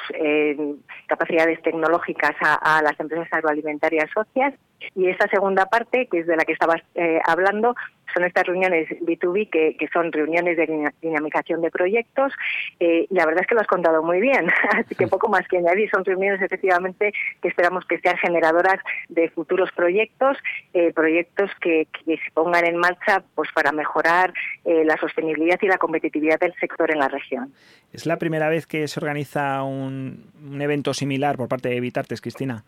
[1.05, 4.55] capacidades tecnológicas a, a, las empresas agroalimentarias socias.
[4.95, 6.81] Y esta segunda parte, que es de la que estabas
[7.27, 7.75] hablando,
[8.13, 12.33] son estas reuniones B2B que, que son reuniones de dinamización de proyectos
[12.79, 15.47] eh, y la verdad es que lo has contado muy bien, así que poco más
[15.47, 15.89] que añadir.
[15.89, 20.37] Son reuniones efectivamente que esperamos que sean generadoras de futuros proyectos,
[20.73, 24.33] eh, proyectos que, se pongan en marcha pues para mejorar
[24.65, 27.53] eh, la sostenibilidad y la competitividad del sector en la región.
[27.93, 32.21] ¿Es la primera vez que se organiza un, un evento similar por parte de Vitartes,
[32.21, 32.63] Cristina?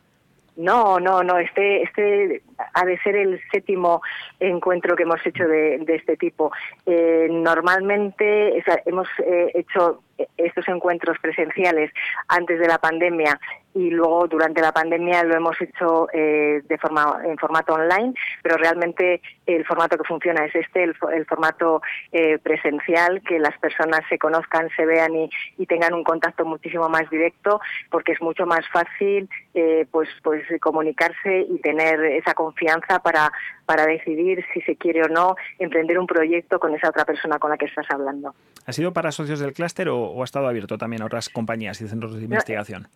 [0.55, 1.37] No, no, no.
[1.37, 2.41] Este, este
[2.73, 4.01] ha de ser el séptimo
[4.39, 6.51] encuentro que hemos hecho de, este tipo.
[6.85, 10.01] Eh, normalmente hemos eh, hecho
[10.37, 11.91] estos encuentros presenciales
[12.27, 13.39] antes de la pandemia
[13.75, 18.57] y luego durante la pandemia lo hemos hecho eh, de forma en formato online, pero
[18.57, 24.19] realmente el formato que funciona es este, el, formato eh, presencial, que las personas se
[24.19, 25.29] conozcan, se vean y,
[25.65, 31.47] tengan un contacto muchísimo más directo, porque es mucho más fácil eh, pues pues comunicarse
[31.49, 33.31] y tener esa confianza para
[33.65, 37.49] para decidir si se quiere o no emprender un proyecto con esa otra persona con
[37.49, 38.35] la que estás hablando.
[38.65, 41.87] ¿Ha sido para socios del clúster o, ha estado abierto también a otras compañías y
[41.87, 42.87] centros de investigación?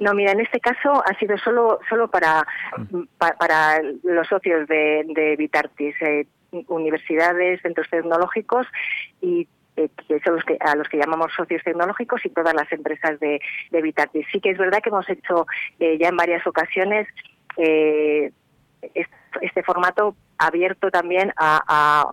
[0.00, 2.44] No, mira, en este caso ha sido solo solo para,
[2.76, 3.02] mm.
[3.18, 6.26] para, los socios de, de Vitartis, eh,
[6.68, 8.66] universidades, centros tecnológicos
[9.20, 9.46] y
[9.76, 13.18] eh, que son los que, a los que llamamos socios tecnológicos y todas las empresas
[13.20, 14.26] de, de Vitartis.
[14.30, 15.46] Sí que es verdad que hemos hecho
[15.80, 17.08] eh, ya en varias ocasiones
[17.56, 18.30] eh,
[19.40, 22.12] este formato abierto también a,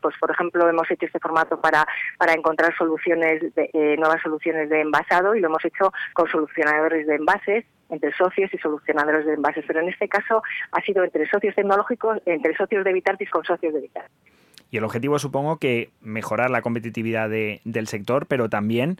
[0.00, 1.86] pues, por ejemplo hemos hecho este formato para
[2.18, 7.16] para encontrar soluciones eh, nuevas soluciones de envasado y lo hemos hecho con solucionadores de
[7.16, 10.42] envases entre socios y solucionadores de envases pero en este caso
[10.72, 14.32] ha sido entre socios tecnológicos entre socios de Vitartis con socios de Vitartis
[14.70, 18.98] y el objetivo supongo que mejorar la competitividad del sector pero también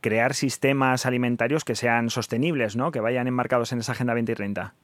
[0.00, 2.90] crear sistemas alimentarios que sean sostenibles, ¿no?
[2.90, 4.74] Que vayan enmarcados en esa Agenda 2030.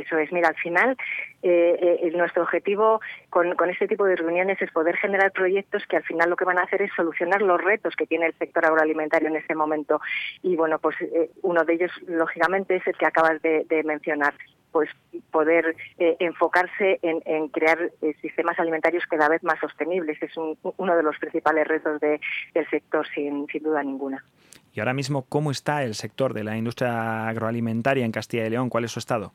[0.00, 0.96] Eso es, mira, al final
[1.42, 3.00] eh, eh, nuestro objetivo
[3.30, 6.58] con, este tipo de reuniones es poder generar proyectos que al final lo que van
[6.58, 10.00] a hacer es solucionar los retos que tiene el sector agroalimentario en este momento.
[10.42, 14.34] Y bueno, pues eh, uno de ellos, lógicamente, es el que acabas de, mencionar
[14.70, 14.88] pues
[15.30, 17.90] poder enfocarse en, crear
[18.22, 20.22] sistemas alimentarios cada vez más sostenibles.
[20.22, 22.20] Es uno de los principales retos del
[22.70, 24.24] sector, sin, sin duda ninguna.
[24.74, 28.70] Y ahora mismo, ¿cómo está el sector de la industria agroalimentaria en Castilla y León?
[28.70, 29.34] ¿Cuál es su estado?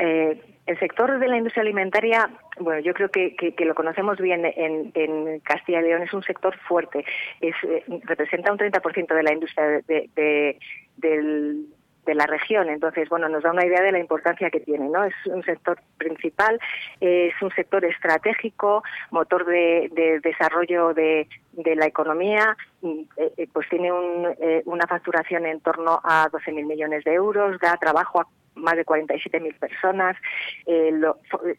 [0.00, 5.40] Eh, el sector de la industria alimentaria, bueno, yo creo que, lo conocemos bien en,
[5.40, 7.04] Castilla y León, es un sector fuerte.
[7.40, 10.56] Es, eh, representa un 30% de la industria de,
[12.14, 12.68] la región.
[12.68, 15.04] Entonces, bueno, nos da una idea de la importancia que tiene, ¿no?
[15.04, 16.58] Es un sector principal,
[17.00, 23.90] es un sector estratégico, motor de, desarrollo de, la economía, eh, eh, pues tiene
[24.40, 28.26] eh, una facturación en torno a 12.000 millones de euros, da trabajo a
[28.60, 30.16] más de 47.000 personas,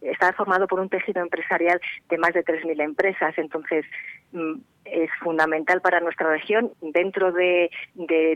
[0.02, 3.86] está formado por un tejido empresarial de más de 3.000 empresas, entonces
[4.32, 4.54] mm,
[4.86, 6.72] es fundamental para nuestra región.
[6.82, 7.70] Dentro de,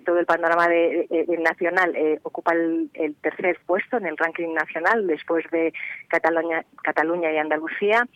[0.05, 2.89] todo el panorama de, nacional, eh, ocupa el,
[3.21, 5.73] tercer puesto en el ranking nacional después de
[6.08, 8.08] Cataluña, Cataluña y Andalucía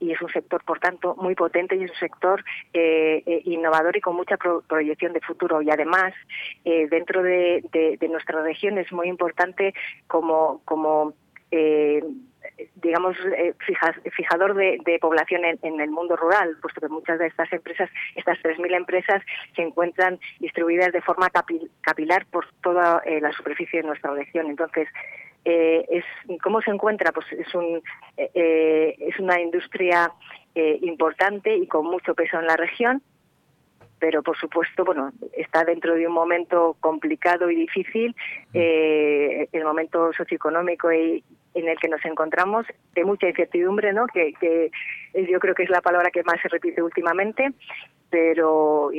[0.00, 3.96] y es un sector, por tanto, muy potente y es un sector eh, eh, innovador
[3.96, 5.62] y con mucha proyección de futuro.
[5.62, 6.12] Y además,
[6.64, 7.62] dentro de,
[8.08, 9.74] nuestra región es muy importante
[10.06, 11.14] como, como
[12.76, 13.54] digamos, eh,
[14.12, 18.76] fijador de, población en, el mundo rural, puesto que muchas de estas empresas, estas 3.000
[18.76, 19.22] empresas,
[19.54, 21.30] se encuentran distribuidas de forma
[21.80, 24.46] capilar por toda eh, la superficie de nuestra región.
[24.46, 24.88] Entonces,
[25.44, 26.04] eh, es,
[26.42, 27.12] ¿cómo se encuentra?
[27.12, 27.82] Pues es, un,
[28.16, 30.10] es una industria
[30.54, 33.02] importante y con mucho peso en la región,
[33.98, 38.14] pero por supuesto, bueno, está dentro de un momento complicado y difícil,
[38.52, 44.06] el momento socioeconómico y, en el que nos encontramos, de mucha incertidumbre, ¿no?
[44.06, 44.70] Que,
[45.14, 47.52] yo creo que es la palabra que más se repite últimamente,
[48.10, 48.90] pero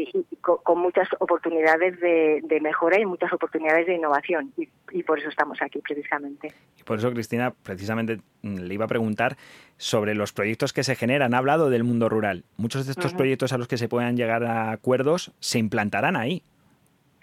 [0.42, 4.54] con, muchas oportunidades de, mejora y muchas oportunidades de innovación.
[4.92, 6.54] Y, por eso estamos aquí, precisamente.
[6.80, 9.36] Y por eso, Cristina, precisamente mm, le iba a preguntar
[9.78, 11.34] sobre los proyectos que se generan.
[11.34, 12.44] Ha hablado del mundo rural.
[12.58, 16.42] Muchos de estos proyectos a los que se puedan llegar a acuerdos se implantarán ahí.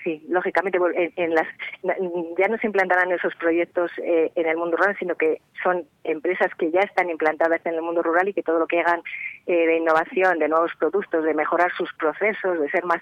[0.03, 0.79] Sí, lógicamente
[1.17, 1.47] en, las,
[1.83, 6.53] ya no se implantarán esos proyectos eh, en el mundo rural, sino que son empresas
[6.59, 9.01] que ya están implantadas en el mundo rural y que todo lo que hagan
[9.47, 13.01] eh, de innovación, de nuevos productos, de mejorar sus procesos, de ser más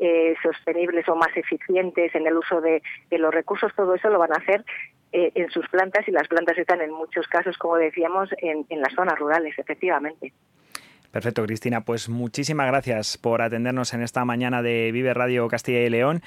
[0.00, 2.82] eh, sostenibles o más eficientes en el uso de,
[3.12, 4.64] los recursos, todo eso lo van a hacer
[5.12, 9.18] en sus plantas y las plantas están en muchos casos, como decíamos, en las zonas
[9.18, 10.32] rurales, efectivamente.
[11.10, 11.82] Perfecto, Cristina.
[11.82, 16.22] Pues muchísimas gracias por atendernos en esta mañana de Vive Radio Castilla y León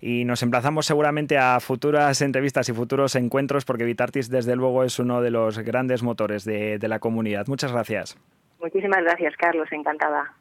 [0.00, 4.98] y nos emplazamos seguramente a futuras entrevistas y futuros encuentros porque Vitartis desde luego es
[4.98, 7.46] uno de los grandes motores de, la comunidad.
[7.48, 8.16] Muchas gracias.
[8.60, 9.68] Muchísimas gracias, Carlos.
[9.72, 10.34] Encantada.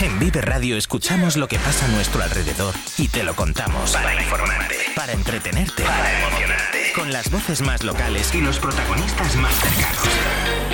[0.00, 4.14] En Vive Radio escuchamos lo que pasa a nuestro alrededor y te lo contamos para
[4.14, 10.73] informarte, para entretenerte, para emocionarte, con las voces más locales y los protagonistas más cercanos.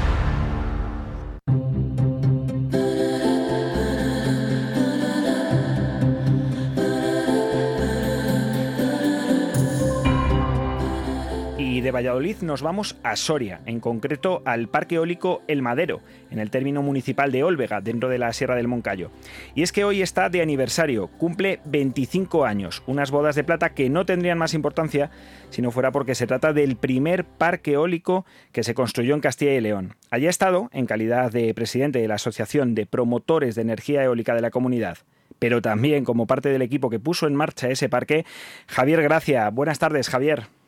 [11.83, 16.51] De Valladolid nos vamos a Soria, en concreto al Parque Eólico El Madero, en el
[16.51, 19.09] término municipal de Olvega, dentro de la Sierra del Moncayo.
[19.55, 23.89] Y es que hoy está de aniversario, cumple 25 años, unas bodas de plata que
[23.89, 25.09] no tendrían más importancia
[25.49, 29.53] si no fuera porque se trata del primer parque eólico que se construyó en Castilla
[29.53, 29.95] y León.
[30.11, 34.35] Allí ha estado, en calidad de presidente de la Asociación de Promotores de Energía Eólica
[34.35, 34.99] de la Comunidad,
[35.39, 38.25] pero también como parte del equipo que puso en marcha ese parque,
[38.67, 39.49] Javier Gracia.
[39.49, 40.60] Buenas tardes, Javier.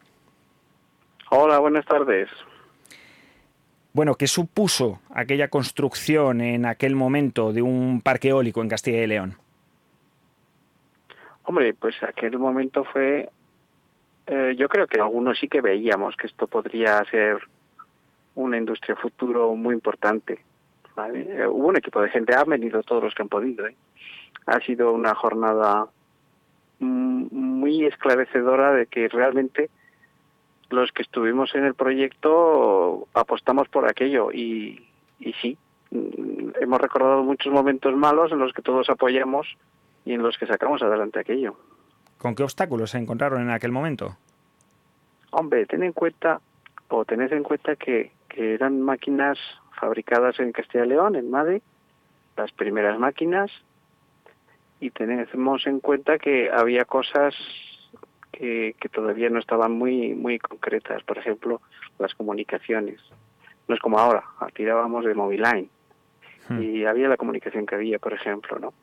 [1.35, 2.29] Hola, buenas tardes.
[3.91, 9.07] Bueno, ¿qué supuso aquella construcción en aquel momento de un parque eólico en Castilla y
[9.07, 9.33] León?
[11.45, 13.31] Hombre, pues aquel momento fue,
[14.27, 17.39] eh, yo creo que algunos sí que veíamos que esto podría ser
[18.35, 20.33] una industria futuro muy importante.
[21.15, 23.65] Eh, hubo un equipo de gente, han venido todos los que han podido.
[23.65, 23.75] ¿eh?
[24.45, 25.87] Ha sido una jornada
[26.77, 29.71] mm, muy esclarecedora de que realmente
[30.73, 34.87] los que estuvimos en el proyecto apostamos por aquello y,
[35.19, 35.57] y sí,
[35.91, 39.47] mm, hemos recordado muchos momentos malos en los que todos apoyamos
[40.05, 41.55] y en los que sacamos adelante aquello.
[42.17, 44.17] ¿Con qué obstáculos se encontraron en aquel momento?
[45.31, 46.41] Hombre, ten en cuenta,
[46.89, 49.37] o tened en cuenta que, que eran máquinas
[49.79, 51.61] fabricadas en Castilla y León, en Madrid,
[52.37, 53.51] las primeras máquinas,
[54.79, 57.33] y tenemos en cuenta que había cosas
[58.33, 61.03] que, todavía no estaban muy muy concretas.
[61.03, 61.61] Por ejemplo,
[61.99, 62.99] las comunicaciones.
[63.67, 65.69] No es como ahora, tirábamos de Moviline
[66.49, 66.61] hmm.
[66.61, 68.73] y había la comunicación que había, por ejemplo, ¿no?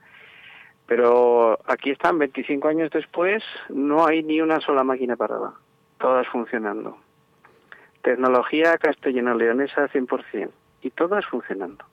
[0.87, 5.53] Pero aquí están, 25 años después, no hay ni una sola máquina parada,
[5.99, 6.97] todas funcionando.
[8.03, 10.51] Tecnología castellano-leonesa 100%
[10.83, 11.85] y todas funcionando.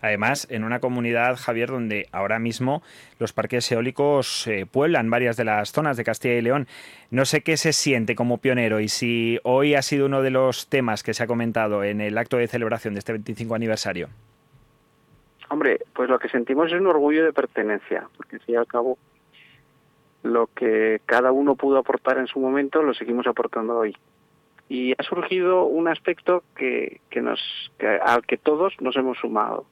[0.00, 2.82] Además, en una comunidad, Javier, donde ahora mismo
[3.18, 6.68] los parques eólicos eh, pueblan varias de las zonas de Castilla y León.
[7.10, 10.68] No sé qué se siente como pionero y si hoy ha sido uno de los
[10.68, 14.08] temas que se ha comentado en el acto de celebración de este 25 aniversario.
[15.50, 18.66] Hombre, pues lo que sentimos es un orgullo de pertenencia, porque al fin y al
[18.66, 18.98] cabo
[20.22, 23.96] lo que cada uno pudo aportar en su momento lo seguimos aportando hoy.
[24.68, 27.40] Y ha surgido un aspecto que, que nos,
[28.04, 29.64] al que todos nos hemos sumado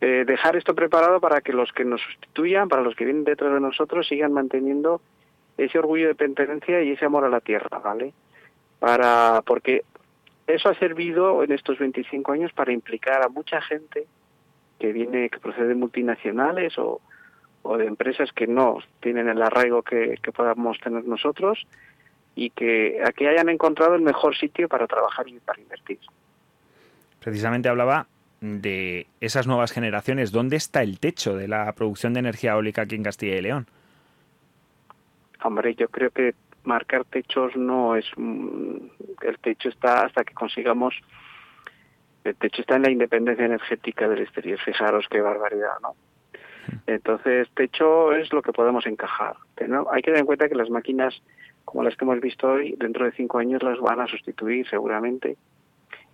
[0.00, 3.52] eh, dejar esto preparado para que los que nos sustituyan, para los que vienen detrás
[3.52, 5.00] de nosotros, sigan manteniendo
[5.56, 8.12] ese orgullo de pertenencia y ese amor a la tierra, ¿vale?
[8.78, 9.82] Para, porque
[10.46, 14.06] eso ha servido en estos 25 años para implicar a mucha gente
[14.78, 17.00] que viene, que procede de multinacionales o,
[17.62, 21.66] o de empresas que no tienen el arraigo que, que podamos tener nosotros
[22.36, 25.98] y que aquí hayan encontrado el mejor sitio para trabajar y para invertir.
[27.18, 28.06] Precisamente hablaba
[28.40, 32.94] de esas nuevas generaciones, ¿dónde está el techo de la producción de energía eólica aquí
[32.94, 33.66] en Castilla y León?
[35.42, 36.34] Hombre, yo creo que
[36.64, 40.94] marcar techos no es el techo está hasta que consigamos
[42.24, 44.58] el techo está en la independencia energética del exterior.
[44.58, 45.94] Fijaros qué barbaridad, ¿no?
[46.86, 49.36] Entonces, techo es lo que podemos encajar.
[49.54, 51.22] Pero hay que tener en cuenta que las máquinas,
[51.64, 55.36] como las que hemos visto hoy, dentro de cinco años las van a sustituir seguramente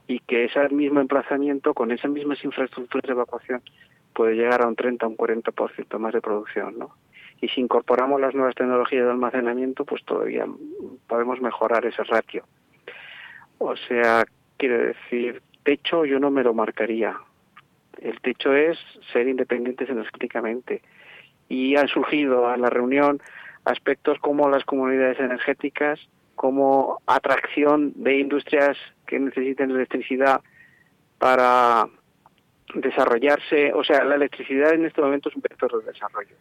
[0.06, 3.62] y que ese mismo emplazamiento, con esas mismas infraestructuras de evacuación,
[4.12, 6.94] puede llegar a un 30 o un 40% más de producción, ¿no?
[7.40, 10.46] Y si incorporamos las nuevas tecnologías de almacenamiento, pues todavía
[11.08, 12.44] podemos mejorar ese ratio.
[13.58, 14.24] O sea,
[14.56, 17.18] quiere decir, techo yo no me lo marcaría.
[18.00, 18.78] El techo es
[19.12, 20.82] ser independientes energéticamente.
[21.48, 23.20] Y han surgido a la reunión
[23.64, 26.00] aspectos como las comunidades energéticas,
[26.34, 28.76] como atracción de industrias
[29.06, 30.40] que necesiten electricidad
[31.18, 31.86] para
[32.74, 33.72] desarrollarse.
[33.72, 36.36] O sea, la electricidad en este momento es un vector de desarrollo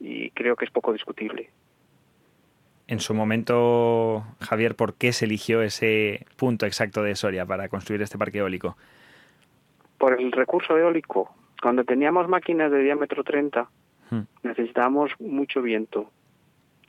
[0.00, 1.50] y creo que es poco discutible.
[2.86, 8.02] En su momento, Javier, ¿por qué se eligió ese punto exacto de Soria para construir
[8.02, 8.76] este parque eólico?
[9.96, 11.34] Por el recurso eólico.
[11.62, 13.70] Cuando teníamos máquinas de diámetro 30,
[14.10, 14.20] hmm.
[14.42, 16.10] necesitábamos mucho viento.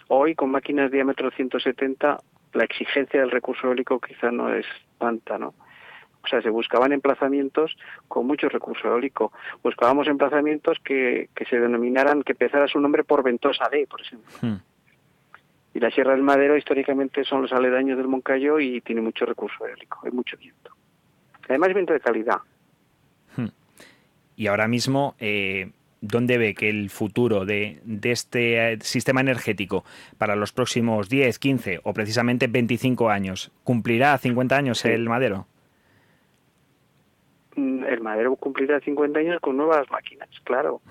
[0.10, 2.18] Hoy, con máquinas de diámetro 170,
[2.56, 4.66] la exigencia del recurso eólico quizá no es
[4.98, 5.54] tanta, ¿no?
[6.24, 7.78] O sea, se buscaban emplazamientos
[8.08, 9.32] con mucho recurso eólico.
[9.62, 14.32] Buscábamos emplazamientos que, que se denominaran, que empezara su nombre por Ventosa D, por ejemplo.
[14.42, 14.56] Hmm.
[15.76, 19.68] Y la Sierra del Madero históricamente son los aledaños del Moncayo y tiene mucho recurso
[19.68, 20.72] eólico, hay mucho viento.
[21.48, 22.38] Además, viento de calidad.
[23.36, 23.50] Hmm.
[24.36, 25.70] Y ahora mismo, eh,
[26.08, 29.84] ¿dónde ve que el futuro de, este eh, sistema energético
[30.18, 33.52] para los próximos 10, 15 o precisamente 25 años?
[33.64, 35.48] ¿Cumplirá 50 años el Madero?
[37.56, 40.82] Mm, el Madero cumplirá 50 años con nuevas máquinas, claro.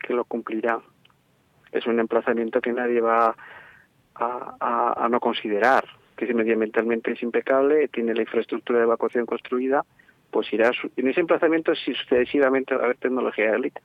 [0.00, 0.80] Que lo cumplirá.
[1.72, 3.36] Es un emplazamiento que nadie va
[4.14, 5.84] a, a no considerar,
[6.16, 9.84] que medioambientalmente es impecable, tiene la infraestructura de evacuación construida
[10.30, 13.80] pues irá en ese emplazamiento si sucesivamente va a haber tecnología élite.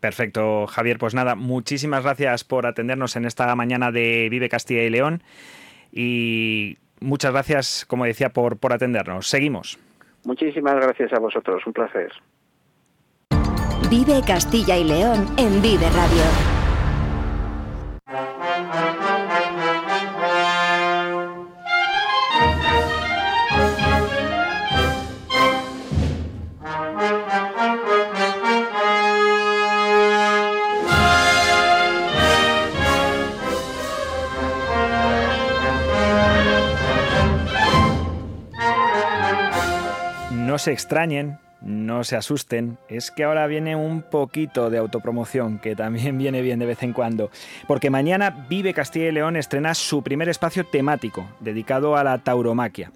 [0.00, 0.98] Perfecto, Javier.
[0.98, 5.22] Pues nada, muchísimas gracias por atendernos en esta mañana de Vive Castilla y León
[5.92, 9.26] y muchas gracias, como decía, por, por atendernos.
[9.26, 9.78] Seguimos.
[10.24, 12.12] Muchísimas gracias a vosotros, un placer.
[13.88, 16.55] Vive Castilla y León en Vive Radio.
[40.66, 46.18] Se extrañen, no se asusten, es que ahora viene un poquito de autopromoción, que también
[46.18, 47.30] viene bien de vez en cuando,
[47.68, 52.90] porque mañana Vive Castilla y León estrena su primer espacio temático, dedicado a la tauromaquia.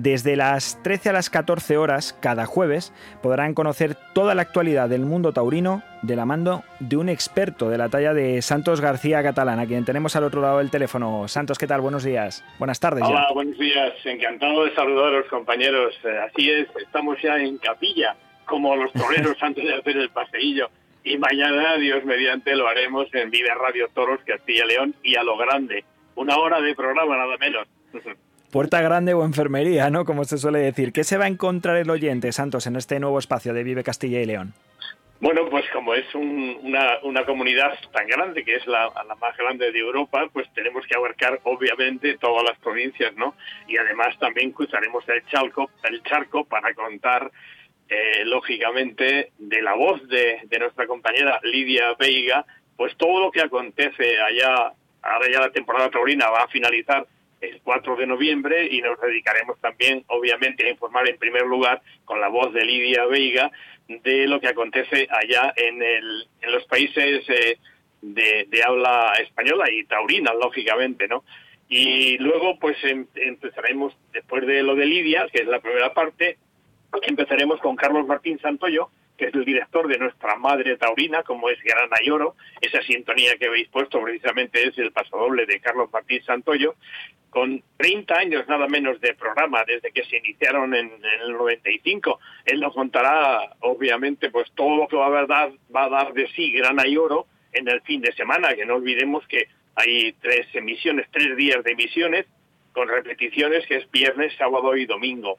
[0.00, 5.00] Desde las 13 a las 14 horas, cada jueves, podrán conocer toda la actualidad del
[5.00, 9.58] mundo taurino de la mano de un experto de la talla de Santos García Catalán,
[9.58, 11.26] a quien tenemos al otro lado del teléfono.
[11.26, 11.80] Santos, ¿qué tal?
[11.80, 12.44] Buenos días.
[12.60, 13.02] Buenas tardes.
[13.04, 13.92] Hola, buenos días.
[14.04, 15.92] Encantado de saludar a los compañeros.
[16.04, 20.70] Eh, así es, estamos ya en capilla, como los toreros antes de hacer el paseillo.
[21.02, 25.36] Y mañana, Dios mediante, lo haremos en Vive Radio Toros Castilla León y a lo
[25.36, 25.84] grande.
[26.14, 27.66] Una hora de programa, nada menos.
[28.50, 30.04] puerta grande o enfermería, ¿no?
[30.04, 30.92] Como se suele decir.
[30.92, 34.20] ¿Qué se va a encontrar el oyente, Santos, en este nuevo espacio de Vive Castilla
[34.20, 34.54] y León?
[35.20, 39.72] Bueno, pues como es una, una, comunidad tan grande, que es la, la, más grande
[39.72, 43.34] de Europa, pues tenemos que abarcar obviamente todas las provincias, ¿no?
[43.66, 47.32] Y además también cruzaremos el charco, el charco para contar
[47.88, 52.46] eh, lógicamente, de la voz de, de nuestra compañera Lidia Veiga,
[52.76, 54.72] pues todo lo que acontece allá,
[55.02, 57.04] ahora ya la temporada taurina va a finalizar
[57.68, 62.28] 4 de noviembre y nos dedicaremos también, obviamente, a informar en primer lugar con la
[62.28, 63.50] voz de Lidia Veiga
[63.86, 67.58] de lo que acontece allá en, el, en los países eh,
[68.00, 71.24] de, habla española y taurina, lógicamente, ¿no?
[71.68, 76.38] Y luego, pues em, empezaremos, después de lo de Lidia, que es la primera parte,
[77.02, 78.88] empezaremos con Carlos Martín Santoyo,
[79.18, 82.34] que es el director de nuestra madre taurina, como es Grana y Oro.
[82.62, 86.76] Esa sintonía que habéis puesto precisamente es el pasodoble de Carlos Martín Santoyo,
[87.30, 92.18] con 30 años nada menos de programa desde que se iniciaron en, en, el 95.
[92.46, 96.28] Él nos contará, obviamente, pues todo lo que va a dar, va a dar de
[96.28, 100.46] sí Grana y Oro en el fin de semana, que no olvidemos que hay tres
[100.54, 102.26] emisiones, tres días de emisiones,
[102.72, 105.38] con repeticiones que es viernes, sábado y domingo.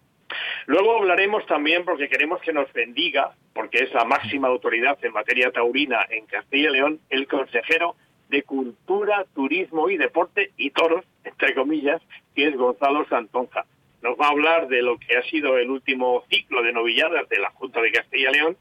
[0.66, 5.52] Luego hablaremos también, porque queremos que nos bendiga, porque es la máxima autoridad en materia
[5.52, 7.96] taurina en Castilla y León, el consejero
[8.30, 12.02] de Cultura, Turismo y Deporte y Toros, entre comillas,
[12.36, 13.66] que es Gonzalo Santonja.
[14.02, 17.40] Nos va a hablar de lo que ha sido el último ciclo de novilladas de
[17.40, 18.58] la Junta de Castilla y León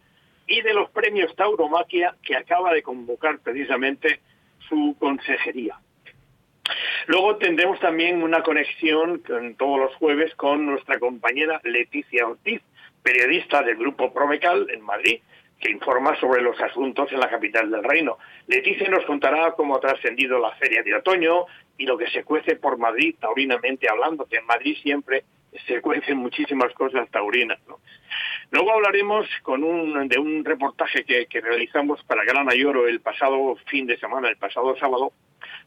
[0.46, 4.20] y de los premios Tauromaquia que acaba de convocar precisamente
[4.68, 5.78] su consejería.
[7.06, 12.60] Luego tendremos también una conexión con, todos los jueves con nuestra compañera Leticia Ortiz,
[13.02, 15.20] periodista del Grupo Promecal en Madrid,
[15.60, 18.18] que informa sobre los asuntos en la capital del reino.
[18.46, 21.46] Leticia nos contará cómo ha trascendido la feria de otoño
[21.76, 25.24] y lo que se cuece por Madrid, taurinamente hablando, que en Madrid siempre
[25.66, 27.58] se cuecen muchísimas cosas taurinas.
[27.66, 27.80] ¿no?
[28.50, 33.86] Luego hablaremos con un, de un reportaje que, realizamos para Gran Ayoro el pasado fin
[33.86, 35.12] de semana, el pasado sábado,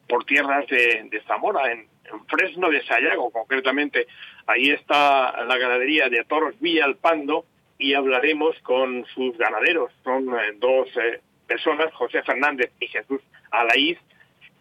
[0.07, 4.07] por tierras de, de Zamora, en, en, Fresno de Sayago concretamente.
[4.47, 7.45] Ahí está la ganadería de toros Villa Alpando
[7.81, 9.91] y hablaremos con sus ganaderos.
[10.03, 13.97] Son eh, dos eh, personas, José Fernández y Jesús Alaíz,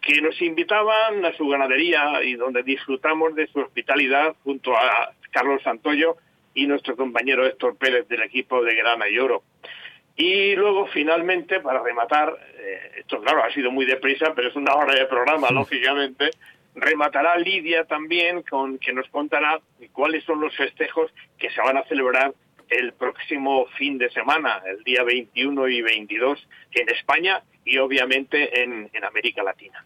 [0.01, 5.63] que nos invitaban a su ganadería y donde disfrutamos de su hospitalidad junto a Carlos
[5.63, 6.17] Santoyo
[6.55, 9.43] y nuestro compañero Héctor Pérez del equipo de Grana y Oro.
[10.17, 14.75] Y luego, finalmente, para rematar, eh, esto claro, ha sido muy deprisa, pero es una
[14.75, 15.55] hora de programa, sí.
[15.55, 16.31] lógicamente,
[16.75, 19.61] rematará Lidia también con que nos contará
[19.93, 22.33] cuáles son los festejos que se van a celebrar
[22.71, 28.89] el próximo fin de semana, el día 21 y 22 en España y obviamente en,
[28.93, 29.85] en América Latina.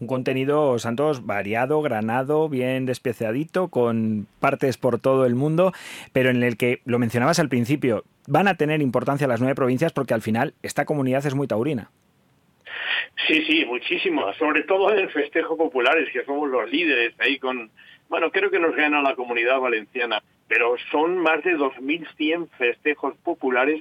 [0.00, 5.72] Un contenido, Santos, variado, granado, bien despeciadito, con partes por todo el mundo,
[6.12, 9.92] pero en el que, lo mencionabas al principio, van a tener importancia las nueve provincias
[9.92, 11.90] porque al final esta comunidad es muy taurina.
[13.28, 17.38] Sí, sí, muchísimo, sobre todo en el festejo popular, es que somos los líderes ahí
[17.38, 17.70] con,
[18.08, 20.22] bueno, creo que nos gana la comunidad valenciana,
[20.52, 23.80] pero son más de 2.100 festejos populares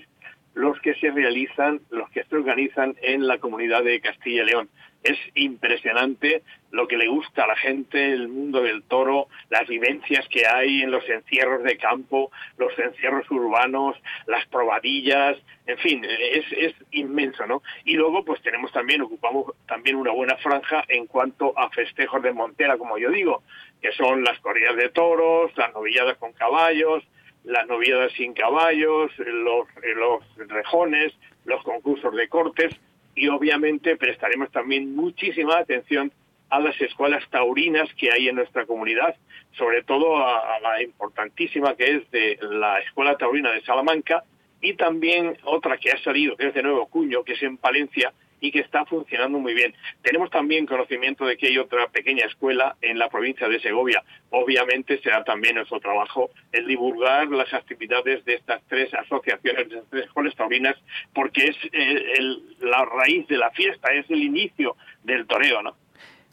[0.53, 4.69] los que se realizan, los que se organizan en la comunidad de Castilla y León
[5.03, 10.27] es impresionante lo que le gusta a la gente, el mundo del toro, las vivencias
[10.29, 13.97] que hay en los encierros de campo, los encierros urbanos,
[14.27, 17.61] las probadillas, en fin, es, es inmenso, ¿no?
[17.83, 22.31] Y luego, pues tenemos también, ocupamos también una buena franja en cuanto a festejos de
[22.31, 23.43] Montera, como yo digo,
[23.81, 27.03] que son las corridas de toros, las novilladas con caballos,
[27.43, 31.13] las novilladas sin caballos, los, los rejones,
[31.45, 32.75] los concursos de cortes,
[33.15, 36.11] y obviamente prestaremos también muchísima atención
[36.49, 39.15] a las escuelas taurinas que hay en nuestra comunidad,
[39.57, 44.23] sobre todo a, a, la importantísima que es de la Escuela Taurina de Salamanca
[44.61, 48.13] y también otra que ha salido, que es de Nuevo Cuño, que es en Palencia
[48.41, 49.73] y que está funcionando muy bien.
[50.01, 54.03] Tenemos también conocimiento de que hay otra pequeña escuela en la provincia de Segovia.
[54.31, 59.89] Obviamente será también nuestro trabajo el divulgar las actividades de estas tres asociaciones, de estas
[59.89, 60.75] tres escuelas taurinas,
[61.13, 65.80] porque es el, el, la raíz de la fiesta, es el inicio del toreo, ¿no?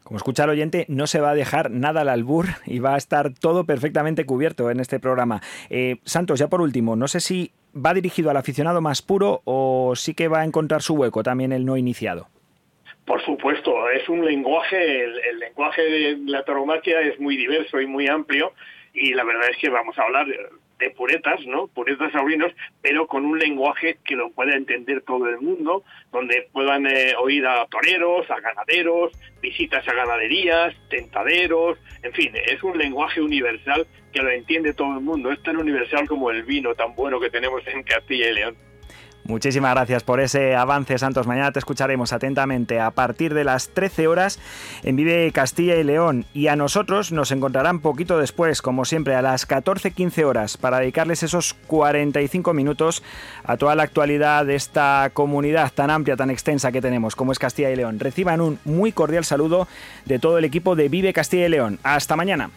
[0.09, 2.97] Como escucha el oyente, no se va a dejar nada al albur y va a
[2.97, 5.43] estar todo perfectamente cubierto en este programa.
[5.69, 9.93] Eh, Santos, ya por último, no sé si va dirigido al aficionado más puro o
[9.97, 12.29] sí que va a encontrar su hueco también el no iniciado.
[13.05, 17.87] Por supuesto, es un lenguaje, el, el lenguaje de la tauromaquia es muy diverso y
[17.87, 18.55] muy amplio
[18.95, 20.25] y la verdad es que vamos a hablar
[20.79, 21.67] de puretas, ¿no?
[21.69, 22.53] Puretas taurinos,
[22.83, 27.47] pero con un lenguaje que lo pueda entender todo el mundo, donde puedan eh, oír
[27.47, 34.23] a toreros, a ganaderos, visitas a ganaderías, tentaderos, en fin, es un lenguaje universal que
[34.23, 35.33] lo entiende todo el mundo.
[35.33, 38.68] Es tan universal como el vino tan bueno que tenemos en Castilla y León.
[39.29, 41.27] Muchísimas gracias por ese avance, Santos.
[41.27, 44.39] Mañana te escucharemos atentamente a partir de las 13 horas
[44.83, 46.25] en Vive Castilla y León.
[46.33, 51.23] Y a nosotros nos encontrarán poquito después, como siempre, a las 14-15 horas, para dedicarles
[51.23, 53.03] esos 45 minutos
[53.45, 57.39] a toda la actualidad de esta comunidad tan amplia, tan extensa que tenemos, como es
[57.39, 58.01] Castilla y León.
[58.01, 59.69] Reciban un muy cordial saludo
[60.07, 61.79] de todo el equipo de Vive Castilla y León.
[61.83, 62.49] Hasta mañana.